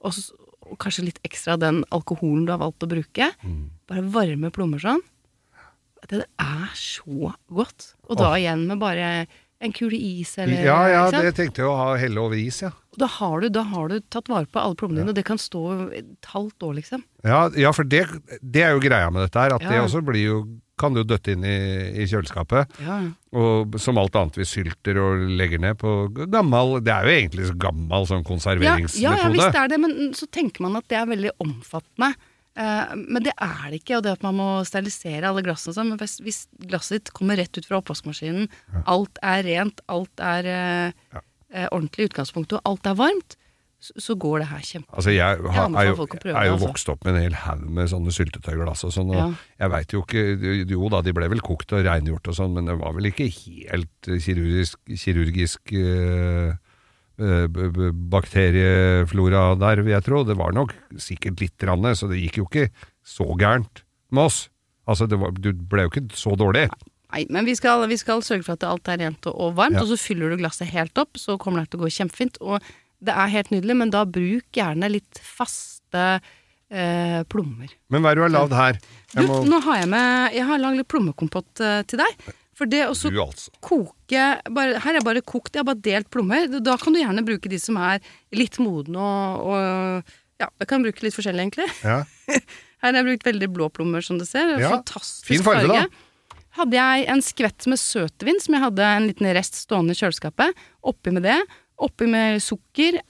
[0.03, 0.31] og, s-
[0.63, 3.31] og kanskje litt ekstra av den alkoholen du har valgt å bruke.
[3.43, 3.69] Mm.
[3.88, 5.01] Bare varme plommer sånn.
[6.07, 7.93] Det er så godt.
[8.07, 9.27] Og da igjen med bare
[9.59, 12.71] en kule is eller Ja, ja, det tenkte jeg å ha helle over is, ja.
[12.99, 15.39] Da har, du, da har du tatt vare på alle plommene dine, og det kan
[15.39, 15.63] stå
[15.95, 17.03] et halvt år, liksom.
[17.27, 18.05] Ja, ja for det,
[18.41, 20.41] det er jo greia med dette her, at det også blir jo
[20.79, 21.57] kan du døtte inn i,
[21.99, 22.77] i kjøleskapet.
[22.85, 22.99] Ja.
[23.35, 25.91] Og som alt annet vi sylter og legger ned på
[26.31, 29.03] gammel Det er jo egentlig så gammel sånn Ja, konserveringsmetode.
[29.03, 32.13] ja, ja, visst er det, men så tenker man at det er veldig omfattende.
[32.57, 35.91] Eh, men det er det ikke, og det at man må sterilisere alle glassene sånn.
[35.93, 38.49] Men hvis, hvis glasset ditt kommer rett ut fra oppvaskmaskinen,
[38.89, 41.21] alt er rent, alt er ja.
[41.53, 43.38] eh, ordentlig i utgangspunktet, og alt er varmt,
[43.79, 44.91] så, så går det her kjempe...
[44.91, 46.67] Altså jeg, har, jeg, er, jo, prøve er jo altså.
[46.67, 49.27] vokst opp med en hel haug med sånne syltetøyglass og sånn, og Ja.
[49.63, 50.25] jeg veit jo ikke
[50.67, 53.29] Jo da, de ble vel kokt og rengjort og sånn, men det var vel ikke
[53.31, 56.57] helt eh, kirurgisk, kirurgisk eh, eh, b-
[58.13, 60.23] bakterieflora der, vil jeg tro.
[60.27, 62.69] Det var nok sikkert litt, randet så det gikk jo ikke
[63.05, 64.39] så gærent med oss.
[64.89, 66.67] Altså, det var, du ble jo ikke så dårlig.
[67.10, 69.82] Nei, men vi skal, vi skal sørge for at alt er rent og, varmt, Ja.
[69.86, 72.38] og så fyller du glasset helt opp, så kommer det til å gå kjempefint.
[72.41, 72.62] Og
[73.01, 76.03] det er helt nydelig, men da bruk gjerne litt faste
[76.69, 77.71] eh, plommer.
[77.89, 78.79] Men hva er det du har lagd her?
[79.15, 82.29] Du, må, nå har jeg med Jeg har lagd litt plommekompott eh, til deg.
[82.60, 83.54] For det å altså.
[83.63, 86.50] koke bare, Her er bare kokt, jeg har bare delt plommer.
[86.60, 88.04] Da kan du gjerne bruke de som er
[88.36, 91.69] litt modne og, og Ja, jeg kan bruke litt forskjellig, egentlig.
[91.84, 92.02] Ja.
[92.80, 94.54] Her har jeg brukt veldig blå plommer, som du ser.
[94.60, 96.38] Ja, Fantastisk fin farge, da.
[96.60, 100.63] Hadde jeg en skvett med søtvin, som jeg hadde en liten rest stående i kjøleskapet.
[100.88, 101.38] Oppi med det.
[101.80, 103.02] Oppi med sukker.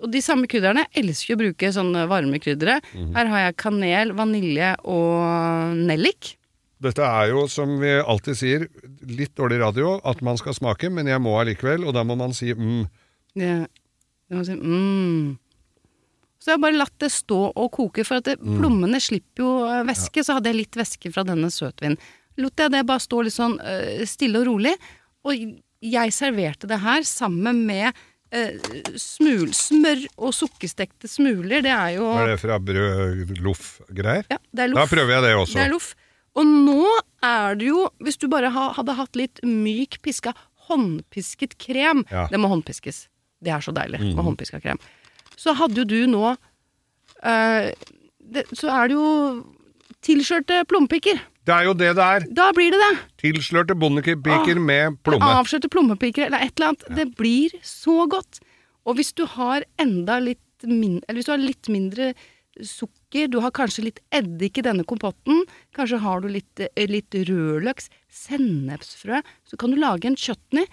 [0.00, 0.86] Og de samme krydderne.
[0.88, 2.80] Jeg elsker å bruke sånne varme kryddere.
[2.94, 3.12] Mhm.
[3.16, 6.34] Her har jeg kanel, vanilje og nellik.
[6.80, 8.66] Dette er jo, som vi alltid sier,
[9.04, 12.32] litt dårlig radio, at man skal smake, men jeg må allikevel, og da må man
[12.36, 12.82] si mm.
[13.36, 13.66] Ja.
[14.32, 15.36] må si, mm.
[16.40, 19.50] Så jeg har bare latt det stå og koke, for at det, plommene slipper jo
[19.84, 20.22] væske.
[20.22, 20.24] Ja.
[20.24, 22.00] Så hadde jeg litt væske fra denne søtvinen.
[22.40, 24.72] Lot jeg det bare stå litt sånn eh, stille og rolig.
[25.28, 25.36] Og
[25.84, 27.90] jeg serverte det her sammen med
[28.32, 28.56] eh,
[28.96, 31.60] smul, smør og sukkerstekte smuler.
[31.66, 34.30] Det er jo Er det fra brød-loff-greier?
[34.32, 34.80] ja, det er loff.
[34.80, 35.58] Da prøver jeg det også.
[35.58, 35.92] Det er loff.
[36.38, 36.84] Og nå
[37.26, 40.34] er det jo, hvis du bare ha, hadde hatt litt myk piska,
[40.70, 42.28] håndpisket krem Ja.
[42.30, 43.08] Det må håndpiskes.
[43.42, 44.78] Det er så deilig med håndpiska krem.
[45.40, 46.36] Så hadde jo du nå
[47.24, 47.72] eh,
[48.20, 49.08] det, Så er det jo
[50.04, 51.18] tilskjørte plommepiker.
[51.48, 52.26] Det er jo det det er.
[52.36, 52.92] Da blir det det.
[53.24, 55.32] Tilslørte bondepiker med plomme.
[55.40, 56.86] Avskjørte plommepiker eller et eller annet.
[56.98, 58.40] Det blir så godt.
[58.86, 62.12] Og hvis du har enda litt min, Eller hvis du har litt mindre
[62.60, 65.42] sukker, du har kanskje litt eddik i denne kompotten,
[65.74, 70.66] kanskje har du litt, eh, litt rødløks, sennepsfrø, så kan du lage en chutney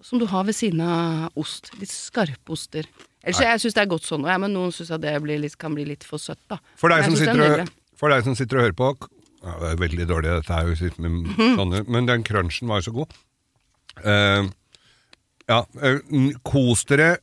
[0.00, 1.70] som du har ved siden av ost.
[1.80, 2.86] Litt skarpe oster.
[3.24, 5.74] Ellers jeg syns det er godt sånn, ja, men noen syns det blir litt, kan
[5.74, 6.60] bli litt for søtt, da.
[6.76, 8.90] For deg, som synes er sitter og, for deg som sitter og hører på
[9.38, 11.56] ja, Det er veldig dårlig, dette er jo med Mhm.
[11.58, 13.12] sånne Men den crunchen var jo så god.
[13.98, 14.50] Uh,
[15.48, 15.98] ja, eh,
[16.44, 17.18] kos dere.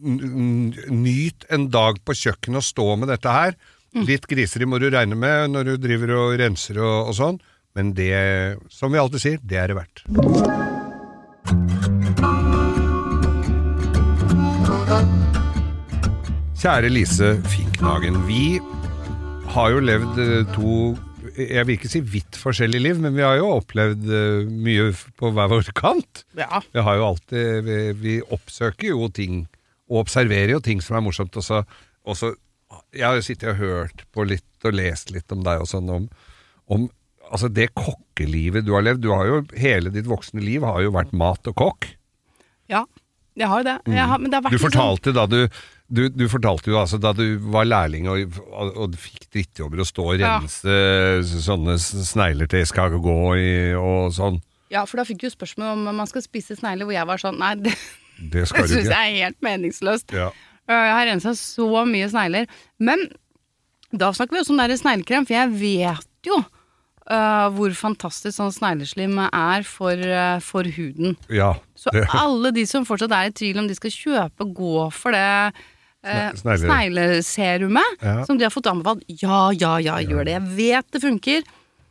[0.00, 3.54] Nyt en dag på kjøkkenet og stå med dette her.
[3.94, 4.04] Mm.
[4.06, 7.40] Litt griseri må du regne med når du driver og renser og, og sånn,
[7.78, 8.14] men det,
[8.70, 10.04] som vi alltid sier, det er det verdt.
[16.60, 18.18] Kjære Lise Finknagen.
[18.28, 18.58] Vi
[19.54, 20.74] har jo levd eh, to
[21.38, 25.30] Jeg vil ikke si vidt forskjellige liv, men vi har jo opplevd eh, mye på
[25.32, 26.24] hver vår kant.
[26.36, 26.60] Ja.
[26.74, 29.46] Vi har jo alltid Vi, vi oppsøker jo ting,
[29.90, 31.34] og observerer jo ting som er morsomt.
[31.36, 31.64] Og så,
[32.06, 32.32] og så
[32.94, 35.88] Jeg har jo sittet og hørt på litt og lest litt om deg og sånn,
[35.90, 36.04] om,
[36.70, 36.84] om
[37.30, 39.02] altså det kokkelivet du har levd.
[39.02, 41.90] Du har jo Hele ditt voksne liv har jo vært mat og kokk.
[42.70, 42.84] ja.
[43.40, 43.94] Jeg har jo det.
[43.94, 45.48] Har, men det har Du fortalte sånn- fortalte da du
[45.90, 49.86] du, du fortalte jo altså da du var lærling og, og, og fikk drittjobber og
[49.88, 50.36] stå og Ja.
[50.38, 53.48] rense sånne snegler til skal gå i
[53.78, 54.40] og sånn.
[54.70, 57.38] Ja, for da fikk du spørsmål om man skal spise snegler, hvor jeg var sånn
[57.42, 57.72] Nei, det,
[58.20, 60.12] Det skal det syns jeg er helt meningsløst.
[60.12, 60.28] Ja.
[60.68, 62.46] Øh, Jeg har rensa så mye snegler.
[62.78, 63.08] Men
[63.92, 66.36] da snakker vi også om det sneglekrem, for jeg vet jo
[67.10, 71.16] uh, hvor fantastisk sånn snegleslim er for, uh, for huden.
[71.28, 71.54] ja.
[71.74, 75.52] Så alle de som fortsatt er i tvil om de skal kjøpe, gå for det
[76.00, 78.24] Uh, snegleserumet Ja.
[78.24, 79.02] som de har fått anbefalt.
[79.20, 80.32] Ja, ja, ja, gjør det.
[80.32, 81.42] Jeg vet det funker.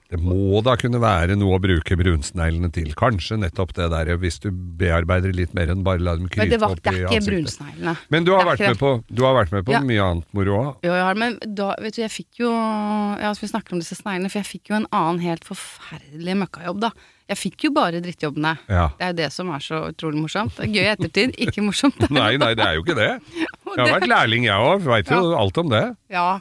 [0.09, 2.87] Det må da kunne være noe å bruke brunsneglene til.
[2.97, 6.47] Kanskje nettopp det der, hvis du bearbeider litt mer enn bare la dem Men krype
[6.49, 8.07] det, var, opp i ikke ansiktet.
[8.09, 9.83] Men du har, vært med på, du har vært med på Ja.
[9.85, 10.71] mye annet moro òg.
[10.87, 14.33] Jo, ja, men da, vet du, jeg fikk jo Ja, vi snakker om disse sneglene,
[14.33, 16.93] for jeg fikk jo en annen helt forferdelig møkkajobb, da.
[17.29, 18.57] Jeg fikk jo bare drittjobbene.
[18.65, 18.89] Ja.
[18.97, 20.57] Det er jo det som er så utrolig morsomt.
[20.57, 22.01] Det er gøy i ettertid, ikke morsomt.
[22.17, 23.11] Nei, nei, det er jo ikke det.
[23.37, 24.87] Jeg har vært lærling, jeg òg.
[24.89, 25.83] Veit jo alt om det.
[26.09, 26.39] Ja.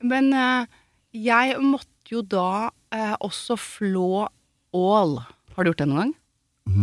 [0.00, 0.78] Men eh,
[1.28, 4.26] jeg måtte jo da eh, også flå
[4.76, 5.18] ål.
[5.56, 6.12] Har du gjort det noen gang?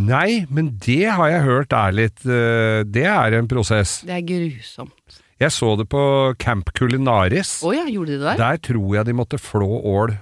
[0.10, 4.02] Nei, men det har jeg hørt er litt eh, Det er en prosess.
[4.08, 5.20] Det er grusomt.
[5.40, 6.02] Jeg så det på
[6.42, 7.62] Camp Culinaris.
[7.64, 8.42] Å ja, gjorde de det der?
[8.42, 10.18] Der tror jeg de måtte flå ål.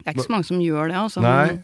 [0.00, 0.96] Det er ikke så mange som gjør det.
[1.02, 1.20] Altså.
[1.20, 1.58] Nei,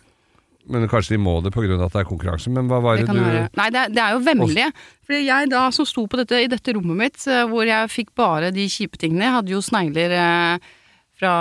[0.68, 1.64] men kanskje de må det pga.
[1.78, 2.52] at det er konkurranse.
[2.52, 3.48] Men hva var Det det, du være.
[3.56, 4.68] Nei, det er, det er jo vemmelige.
[5.08, 8.12] Fordi jeg da som sto på dette, i dette rommet mitt, eh, hvor jeg fikk
[8.20, 10.70] bare de kjipe tingene Jeg hadde jo snegler eh,
[11.16, 11.34] fra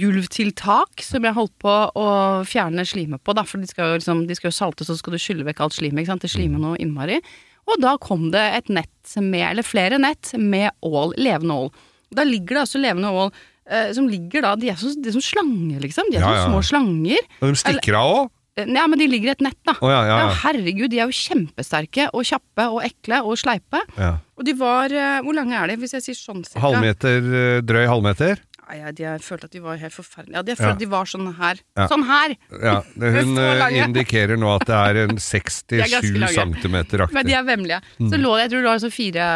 [0.00, 2.06] gulv til tak, som jeg holdt på å
[2.48, 3.44] fjerne slimet på, da.
[3.46, 5.76] For de skal jo, liksom, de skal jo salte, så skal du skylle vekk alt
[5.78, 6.24] slimet, ikke sant.
[6.26, 7.20] Det slimer noe innmari.
[7.66, 11.14] Og da kom det et nett med, eller flere nett, med ål.
[11.18, 11.70] Levende ål.
[12.14, 13.30] Da ligger det altså levende ål
[13.66, 16.06] eh, som ligger da De er, så, de er som slanger, liksom.
[16.12, 16.48] De er Ja, som ja.
[16.52, 17.24] små slanger.
[17.42, 18.28] Og De stikker av òg?
[18.56, 19.74] Eh, Ja, men de ligger i et nett, da.
[19.82, 23.82] Oh, ja, ja, Ja, herregud, de er jo kjempesterke og kjappe og ekle og sleipe.
[23.98, 24.14] ja.
[24.36, 26.62] Og de var eh, Hvor lange er de, hvis jeg sier sånn cirka?
[26.62, 28.38] Halvmeter, eh, drøy halvmeter?
[28.66, 30.34] Jeg, jeg følte at de var helt forferdelige.
[30.34, 30.54] Ja, jeg Ja.
[30.58, 31.60] følte at de var sånn her.
[31.78, 31.84] Ja.
[31.88, 32.32] Sånn her!
[32.62, 37.12] Ja, det, hun eh, indikerer nå at det er en er 67 cm aktig.
[37.14, 37.80] Men de er vemmelige.
[38.00, 38.10] Mm.
[38.10, 39.26] Så lå det, jeg tror det var så fire,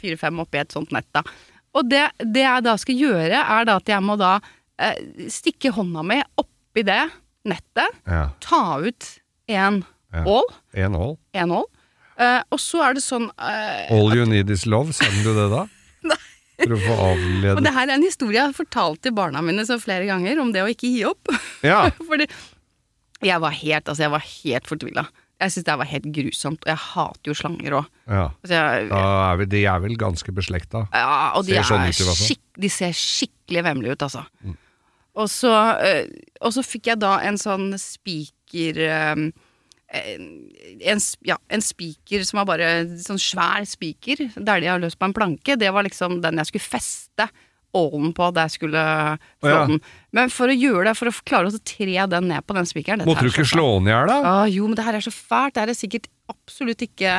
[0.00, 1.22] fire-fem oppi et sånt nett, da.
[1.78, 4.32] Og det, det jeg da skal gjøre, er da at jeg må da
[4.80, 4.98] eh,
[5.30, 7.02] stikke hånda mi oppi det
[7.46, 8.28] nettet, Ja.
[8.42, 9.06] ta ut
[9.48, 10.24] en Ja.
[10.26, 10.42] ål,
[10.74, 11.16] En ål.
[11.38, 11.64] en ål,
[12.18, 15.46] eh, og så er det sånn eh, All you need is love, sang du det
[15.54, 15.68] da?
[16.60, 16.96] For å få
[17.56, 20.40] Og det her er en historie jeg har fortalt til barna mine så flere ganger,
[20.42, 21.32] om det å ikke gi opp.
[21.66, 21.86] Ja.
[22.10, 22.28] Fordi
[23.24, 25.06] jeg var helt, altså jeg var helt fortvila.
[25.40, 27.92] Jeg syntes det var helt grusomt, og jeg hater jo slanger òg.
[28.12, 28.24] ja.
[28.44, 30.84] Altså de er vel ganske beslekta.
[30.92, 34.26] ja, og de, Ser sånn er ut skikk, de ser skikkelig vemmelige ut, altså.
[35.20, 36.04] Og så, eh,
[36.44, 39.24] og så fikk jeg da en sånn spiker eh,
[39.90, 42.72] en, ja, en spiker som var bare
[43.02, 45.58] sånn svær spiker, der de har løst på en planke.
[45.58, 47.30] Det var liksom den jeg skulle feste
[47.76, 48.84] ålen på da jeg skulle
[49.40, 49.58] slå oh, ja.
[49.68, 49.82] den.
[50.16, 53.04] Men for å gjøre det, for å klare å tre den ned på den spikeren
[53.06, 54.16] Måtte du ikke slå den i hjel, da?
[54.26, 55.54] Ah, jo, men det her er så fælt.
[55.54, 57.12] Det her er sikkert absolutt ikke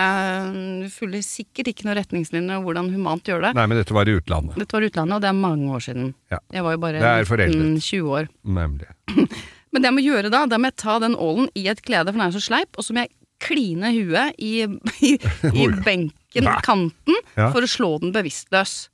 [0.81, 3.53] Du følger sikkert ikke noen retningslinjer hvordan humant gjør det.
[3.59, 4.59] Nei, men dette var i utlandet.
[4.59, 6.13] Dette var i utlandet, og det er mange år siden.
[6.31, 6.43] Ja.
[6.55, 7.65] Jeg var jo bare Det er foreldet.
[7.79, 8.31] 19-20 år.
[8.59, 8.91] Nemlig.
[9.71, 12.11] Men det jeg må gjøre da, det må jeg ta den ålen i et klede,
[12.11, 14.65] for den er så sleip, og så må jeg kline huet i,
[15.07, 15.11] i,
[15.55, 16.57] i benken, Nei.
[16.65, 17.49] kanten, Ja.
[17.53, 18.89] for å slå den bevisstløs.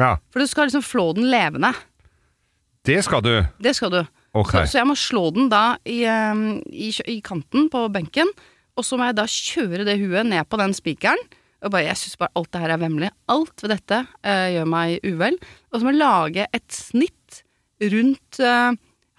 [0.00, 1.74] Ja, For du skal liksom flå den levende.
[2.88, 3.34] det skal du.
[3.60, 4.00] Det skal du.
[4.32, 4.64] Okay.
[4.64, 8.30] Så, så jeg må slå den da i, i, i kanten på benken,
[8.72, 11.20] og så må jeg da kjøre det huet ned på den spikeren.
[11.62, 13.10] Og bare, jeg syns bare alt det her er vemmelig.
[13.30, 15.36] Alt ved dette uh, gjør meg uvel.
[15.70, 17.42] Og så må jeg lage et snitt
[17.92, 18.72] rundt uh,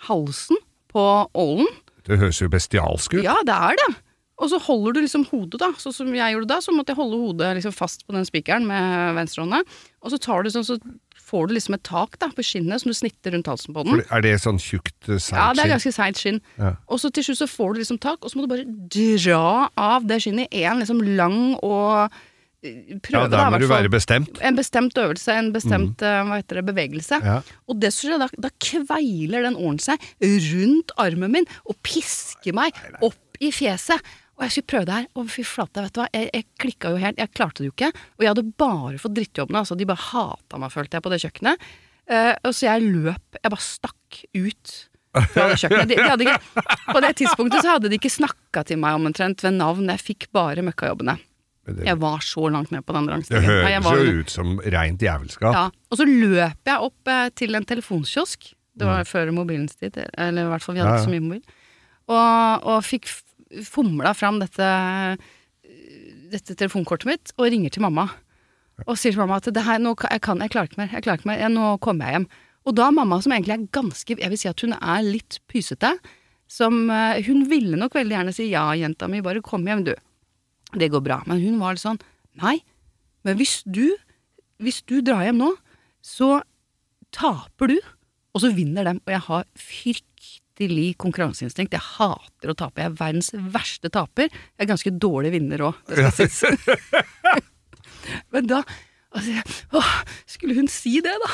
[0.10, 0.58] halsen
[0.94, 1.70] på ålen.
[2.08, 3.24] Det høres jo bestialsk ut.
[3.26, 3.94] Ja, det er det.
[4.42, 5.70] Og så holder du liksom hodet, da.
[5.80, 8.66] Sånn som jeg gjorde da, så måtte jeg holde hodet liksom fast på den spikeren
[8.68, 9.62] med venstrehånda.
[10.04, 10.80] Og så tar du sånn, så
[11.24, 14.02] får du liksom et tak da på skinnet som du snitter rundt halsen på den.
[14.02, 15.38] For er det sånn tjukt, seigt skinn?
[15.38, 16.42] Ja, det er ganske seigt skinn.
[16.58, 16.74] Ja.
[16.90, 19.70] Og så til slutt så får du liksom tak, og så må du bare dra
[19.80, 22.22] av det skinnet i en liksom lang og eh,
[22.64, 24.40] prøve, Ja, der må da, du være bestemt.
[24.42, 26.30] En bestemt øvelse, en bestemt mm.
[26.30, 27.20] hva heter det, bevegelse.
[27.24, 27.38] Ja.
[27.68, 32.56] Og det som skjer, da, da kveiler den åren seg rundt armen min og pisker
[32.56, 34.14] meg opp i fjeset.
[34.34, 36.94] Og jeg skulle prøve det her, og fy flate, vet du hva, jeg, jeg klikka
[36.94, 37.92] jo helt, jeg klarte det jo ikke.
[38.18, 41.20] Og jeg hadde bare fått drittjobbene, altså de bare hata meg, følte jeg, på det
[41.24, 41.68] kjøkkenet.
[42.10, 44.74] Uh, og så jeg løp, jeg bare stakk ut
[45.14, 45.92] fra det kjøkkenet.
[45.92, 49.56] De, de ikke, på det tidspunktet så hadde de ikke snakka til meg omtrent ved
[49.60, 51.20] navn, jeg fikk bare møkkajobbene.
[51.64, 53.42] Det, Jeg var så langt ned på den rangstigen.
[53.42, 55.54] Det høres var- jo ut som rent jævelskap.
[55.56, 58.54] ja, og så løp jeg opp eh, til en telefonkiosk.
[58.76, 60.90] Det var før mobilens tid, eller i hvert fall vi hadde.
[60.90, 61.04] Ja, ja.
[61.04, 61.44] ikke så mye mobil.
[62.10, 63.06] Og, og fikk
[63.64, 64.66] fomla fram dette,
[66.34, 68.08] dette telefonkortet mitt og ringer til mamma.
[68.88, 71.06] Og sier til mamma at det her, nå, jeg, kan, jeg klarer ikke mer, jeg
[71.06, 72.28] klarer ikke mer, jeg, nå kommer jeg hjem.
[72.66, 75.94] Og da mamma, som egentlig er ganske, jeg vil si at hun er litt pysete,
[76.54, 79.94] som eh, Hun ville nok veldig gjerne si ja, jenta mi, bare kom hjem, du.
[80.80, 81.20] Det går bra.
[81.30, 82.02] Men hun var litt sånn
[82.42, 82.64] Nei,
[83.22, 83.94] men hvis du,
[84.58, 85.52] hvis du drar hjem nå,
[86.02, 86.40] så
[87.14, 87.76] taper du,
[88.34, 89.00] og så vinner dem.
[89.06, 91.76] Og jeg har fryktelig konkurranseinstinkt.
[91.78, 92.82] Jeg hater å tape.
[92.82, 94.34] Jeg er verdens verste taper.
[94.34, 96.42] Jeg er ganske dårlig vinner òg, det skal sies.
[98.34, 98.64] Men da
[99.14, 99.44] altså,
[99.78, 99.94] åh,
[100.28, 101.32] Skulle hun si det, da?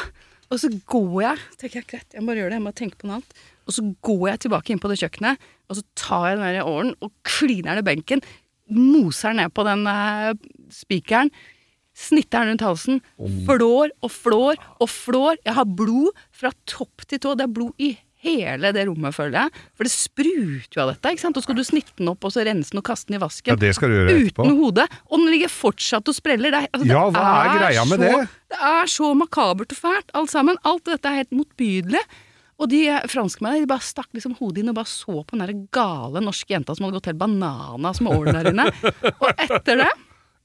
[0.49, 2.99] Og så går jeg tenker jeg, greit, jeg må bare gjøre det, jeg må tenke
[2.99, 3.41] på noe annet.
[3.69, 6.69] Og så går jeg tilbake inn på det kjøkkenet, og så tar jeg den der
[6.69, 8.23] åren og kliner i benken.
[8.69, 10.33] Moser ned på den eh,
[10.73, 11.31] spikeren.
[11.99, 13.01] Snitter den rundt halsen.
[13.47, 15.39] Flår og flår og flår.
[15.43, 17.33] Jeg har blod fra topp til tå.
[17.35, 19.65] Det er blod i hele det rommet, føler jeg.
[19.75, 21.11] For det spruter jo av dette.
[21.15, 21.39] ikke sant?
[21.39, 23.51] Og skal du snitte den opp og så rense den og kaste den i vasken.
[23.53, 24.45] Ja, det skal du gjøre etterpå.
[24.47, 24.87] Uten hode.
[25.09, 26.51] Og den ligger fortsatt og spreller.
[26.55, 28.41] Det er, altså, Ja, hva er greia med så, det?
[28.53, 30.59] Det er så makabert og fælt, alt sammen.
[30.67, 32.03] Alt dette er helt motbydelig.
[32.59, 35.53] Og de franskmennene de bare stakk liksom hodet inn og bare så på den der
[35.71, 38.65] gale norske jenta som hadde gått helt bananas med ålen der inne.
[39.23, 39.89] Og etter det,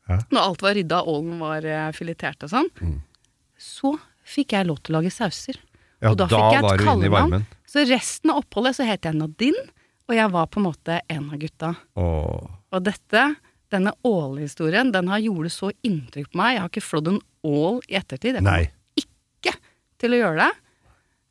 [0.06, 0.18] Hæ?
[0.30, 3.00] når alt var rydda, ålen var eh, filetert og sånn, Mm.
[3.58, 5.58] så fikk jeg lov til å lage sauser.
[6.04, 7.46] Ja, og da, da fikk jeg et kallenavn.
[7.66, 9.64] Så resten av oppholdet så het jeg Nadine,
[10.06, 11.70] og jeg var på en måte en av gutta.
[11.96, 12.48] Åh.
[12.76, 13.22] Og dette,
[13.72, 16.54] denne ålhistorien, den har gjort så inntrykk på meg.
[16.58, 18.36] Jeg har ikke flådd en ål i ettertid.
[18.36, 18.68] Jeg kommer
[19.00, 19.54] ikke
[20.04, 20.50] til å gjøre det.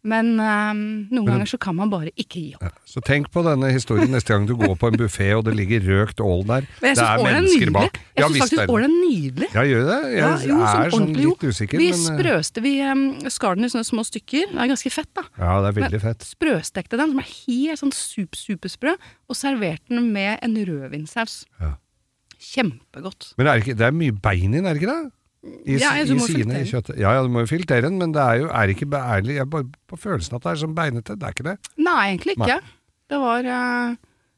[0.03, 0.79] Men um,
[1.15, 2.65] noen ganger så kan man bare ikke gi opp.
[2.65, 2.71] Ja.
[2.91, 5.85] Så tenk på denne historien neste gang du går på en buffé og det ligger
[5.87, 6.67] røkt ål der.
[6.81, 7.99] Det er mennesker er bak.
[8.19, 8.67] Jeg syns faktisk det.
[8.73, 9.49] ål er nydelig.
[9.55, 9.99] Ja, gjør det?
[10.11, 13.55] Jeg Ja, jo, er sånn ordentlig, litt usikker, Vi men eh, sprøste, vi um, skar
[13.55, 14.51] den i sånne små stykker.
[14.51, 15.25] Det er ganske fett, da.
[15.39, 16.27] Ja, det er veldig fett.
[16.33, 18.97] Sprøstekte den, som er helt sånn sup, supersprø,
[19.31, 21.45] og serverte den med en rødvinsaus.
[21.63, 21.77] Ja.
[22.43, 23.33] Kjempegodt.
[23.39, 25.13] Men er det, ikke, det er mye bein i den, er det ikke det?
[25.43, 26.95] I, Ja, i sidene i kjøttet.
[27.01, 29.35] Ja, ja, du må jo filtrere den, men det er jo er ikke beærlig.
[29.35, 31.17] Jeg er bare på følelsen at det er sånn beinete.
[31.19, 31.57] Det er ikke det.
[31.83, 32.59] Nei, egentlig ikke.
[33.11, 33.95] Det var uh,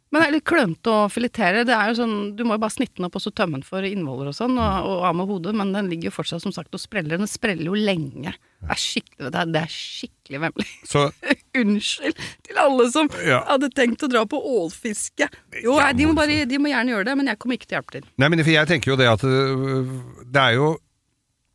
[0.10, 1.62] Men det er litt klønete å filetere.
[1.68, 3.68] Det er jo sånn, Du må jo bare snitte den opp og så tømme den
[3.68, 6.54] for innvoller og sånn, og, og av med hodet, men den ligger jo fortsatt som
[6.56, 7.20] sagt og spreller.
[7.22, 8.34] Den spreller jo lenge.
[8.66, 10.68] Det er skikkelig, det er, det er skikkelig vemmelig.
[10.90, 11.04] Så
[11.62, 13.44] Unnskyld til alle som Ja.
[13.48, 15.30] hadde tenkt å dra på ålfiske.
[15.62, 17.78] Jo, nei, de, må bare, de må gjerne gjøre det, men jeg kommer ikke til
[17.78, 18.10] å hjelpe til.
[18.20, 19.94] Nei, men jeg tenker jo det at øh,
[20.26, 20.74] det er jo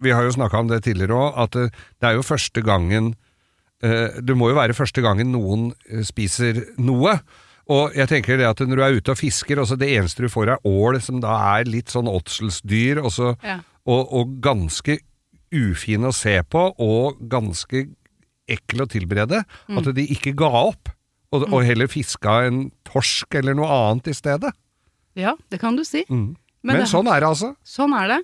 [0.01, 1.67] Vi har jo snakka om det tidligere òg, at det,
[2.01, 3.15] det er jo første gangen
[3.85, 7.19] øh, Det må jo være første gangen noen øh, spiser noe.
[7.71, 10.25] Og jeg tenker det at når du er ute og fisker, og så det eneste
[10.25, 13.61] du får er ål, som da er litt sånn åtselsdyr, og, så, Ja.
[13.87, 14.99] og, og ganske
[15.55, 17.85] ufin å se på, og ganske
[18.51, 19.79] ekle å tilberede Mm.
[19.79, 20.89] at de ikke ga opp,
[21.31, 24.51] og, og heller fiska en torsk eller noe annet i stedet.
[25.15, 26.03] Ja, det kan du si.
[26.11, 26.35] Mm.
[26.63, 27.55] Men Men, det- sånn er det altså.
[27.65, 28.19] Sånn er det.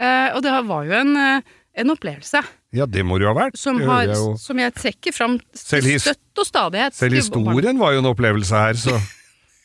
[0.00, 2.40] Eh, og det var jo en, eh, en opplevelse
[2.76, 3.58] Ja, det må det jo ha vært.
[3.60, 6.96] som, har, jeg som jeg trekker fram Selv støtt og stadighet.
[6.96, 8.96] Selv historien var jo en opplevelse her, så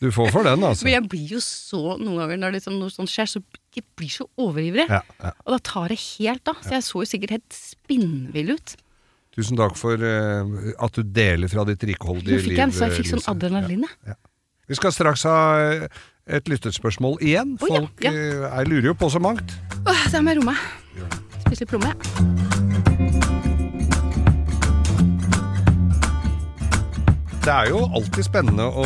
[0.04, 0.84] du får for den, altså.
[0.88, 3.41] Men jeg blir jo så noen ganger når liksom noe sånt skjer, så
[3.76, 4.89] jeg blir så overivrig.
[4.91, 5.32] Ja, ja.
[5.45, 6.60] Og da tar det helt av.
[6.63, 8.76] Så jeg så jo sikkert helt spinnvill ut.
[9.36, 10.52] Tusen takk for uh,
[10.84, 14.19] at du deler fra ditt rikholdige Nå fikk jeg, så jeg fikk sånn adrenalin, jeg.
[14.65, 15.39] Vi skal straks ha
[16.26, 17.58] et lytterspørsmål igjen.
[17.62, 18.12] Oh, Folk ja.
[18.12, 18.50] ja.
[18.58, 19.56] jeg lurer jo på så mangt.
[19.86, 20.66] Åh, da må jeg roe meg.
[21.46, 21.94] Spise litt plomme.
[21.94, 23.16] jeg.
[27.46, 28.86] Det er jo alltid spennende å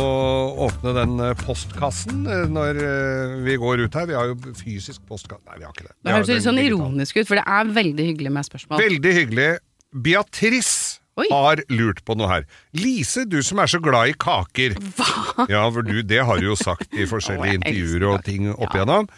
[0.66, 4.04] åpne den eh, postkassen eh, når eh, vi går ut her.
[4.10, 5.94] Vi har jo fysisk postkasse Nei, vi har ikke det.
[5.96, 6.90] Vi Det høres litt sånn digitale.
[6.90, 8.82] ironisk ut, for det er veldig hyggelig med spørsmål.
[8.84, 9.48] Veldig hyggelig.
[10.04, 10.89] Beatrice
[11.20, 11.26] Oi.
[11.30, 12.46] har lurt på noe her.
[12.76, 14.76] Lise, du som er så glad i kaker.
[14.98, 15.46] Hva?
[15.50, 19.08] Ja, for du, det har du jo sagt i forskjellige intervjuer og ting opp igjennom.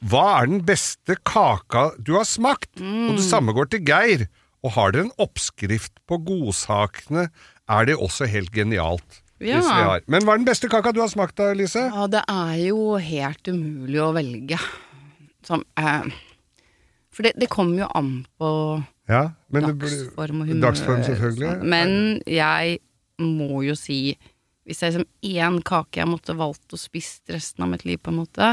[0.00, 2.70] Hva er den beste kaka du har smakt?
[2.80, 3.16] Og Mm.
[3.18, 4.28] det samme går til Geir.
[4.64, 7.30] Og har dere en oppskrift på godsakene,
[7.70, 9.20] er det også helt genialt.
[9.40, 9.56] Ja.
[9.56, 10.02] Hvis vi har.
[10.06, 11.86] Men hva er den beste kaka du har smakt da, Lise?
[11.88, 14.58] Ja, det er jo helt umulig å velge.
[15.48, 16.10] Som, eh,
[17.10, 18.10] for det, det kommer jo an
[18.40, 18.50] på
[19.10, 20.62] Ja, men dagsform og humør.
[20.68, 21.54] Dagsform, selvfølgelig.
[21.72, 21.94] Men
[22.30, 22.78] jeg
[23.20, 24.16] må jo si
[24.68, 28.12] Hvis er liksom én kake jeg måtte valgt å spise resten av mitt liv, på
[28.12, 28.52] en måte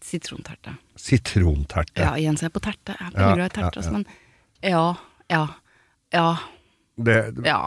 [0.00, 0.74] Sitronterte.
[0.96, 2.00] Sitronterte.
[2.02, 2.94] Ja, igjen så er jeg på terte.
[2.96, 3.92] Jeg er Ja, veldig glad i terter, ja, ja.
[3.92, 4.04] men
[4.62, 4.86] ja,
[5.30, 5.42] ja,
[6.12, 6.30] ja,
[7.00, 7.58] Det, ja.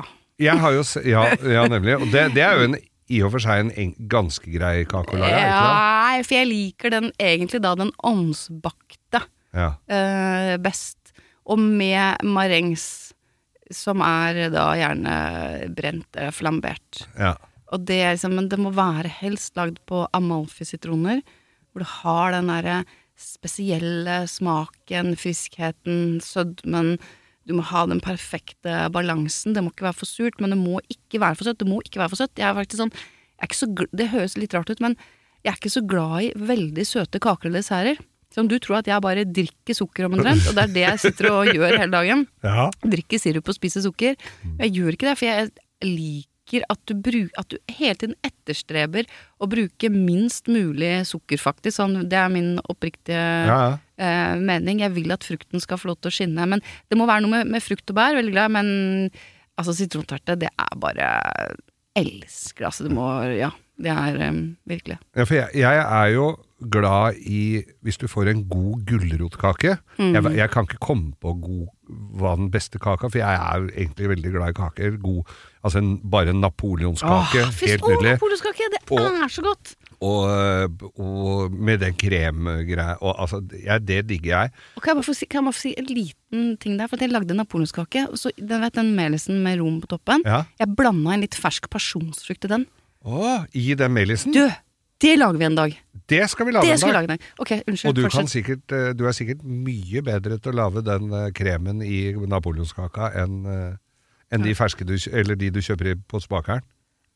[0.41, 1.23] jeg har jo ja,
[1.55, 1.95] ja, nemlig.
[2.01, 2.75] Og det, det er jo en,
[3.09, 7.11] i og for seg en ganske grei kake å lage, Ja, for jeg liker den
[7.21, 9.23] egentlig da den ovnsbakte?
[9.53, 9.73] Ja.
[9.87, 11.13] eh, best.
[11.45, 13.13] Og med marengs,
[13.73, 15.15] som er da gjerne
[15.75, 17.07] brent eller flambert.
[17.17, 17.35] ja.
[17.73, 21.23] Og det er liksom, men det må være helst lagd på amalfi-sitroner,
[21.73, 22.83] hvor du har den derre
[23.17, 26.99] spesielle smaken, friskheten, sødmen.
[27.49, 29.55] Du må ha den perfekte balansen.
[29.55, 31.59] Det må ikke være for surt, men det må ikke være for søtt.
[31.63, 32.37] Det må ikke være for søtt.
[32.37, 32.93] Jeg er faktisk sånn,
[33.41, 34.97] jeg er så, det høres litt rart ut, men
[35.43, 38.05] jeg er ikke så glad i veldig søte kaker eller desserter.
[38.33, 41.29] Som du tror at jeg bare drikker sukker omtrent, og det er det jeg sitter
[41.31, 42.69] og gjør hele dagen ja.
[42.81, 44.15] drikker sirup og spiser sukker.
[44.57, 45.51] Jeg gjør ikke det, for jeg
[45.85, 49.05] liker at du, bruk, at du hele tiden etterstreber
[49.41, 51.77] å bruke minst mulig sukker, faktisk.
[51.77, 53.77] Sånn, det er min oppriktige Ja, ja.
[54.01, 54.81] eh, mening.
[54.83, 56.49] Jeg vil at frukten skal få lov til å skinne.
[56.49, 58.53] Men det må være noe med, med frukt og bær, veldig glad.
[58.57, 58.73] Men
[59.55, 61.13] altså, sitronterte, det er bare
[61.95, 62.69] Elsker det.
[62.71, 63.51] Altså, det må Ja.
[63.83, 64.99] Det er um, virkelig.
[65.17, 66.27] Ja, for jeg, jeg er jo
[66.71, 70.13] glad i Hvis du får en god gulrotkake Mm.
[70.15, 71.67] jeg, jeg kan ikke komme på god,
[72.17, 74.97] hva den beste kaka For jeg er egentlig veldig glad i kaker.
[74.97, 75.23] God,
[75.63, 77.43] altså en, bare en napoleonskake.
[77.45, 78.69] Åh, helt åh, Å, napoleonskake!
[78.73, 79.75] Det Og- er så godt!
[80.03, 83.39] Og, og med den kremgreia og, altså,
[83.85, 84.51] Det digger jeg.
[84.75, 86.87] Og kan jeg bare få si, kan jeg bare få si en liten ting der?
[86.91, 90.25] For jeg lagde napoleonskake, og så den, vet, den melisen med rom på toppen.
[90.25, 90.43] Ja.
[90.59, 92.65] Jeg blanda inn litt fersk pasjonsfrukt i den.
[93.05, 94.33] Å, I den melisen?
[94.35, 94.43] Du!
[95.03, 95.75] Det lager vi en dag!
[96.09, 96.93] Det skal vi lage Det en vi dag.
[96.93, 97.31] lage en dag.
[97.39, 97.89] Okay, unnskyld.
[97.89, 101.29] Og du, kan sikkert, eh, du er sikkert mye bedre til å lage den eh,
[101.35, 103.79] kremen i napoleonskaka enn en
[104.33, 106.63] enn de ferske du, eller de du kjøper på spakeren.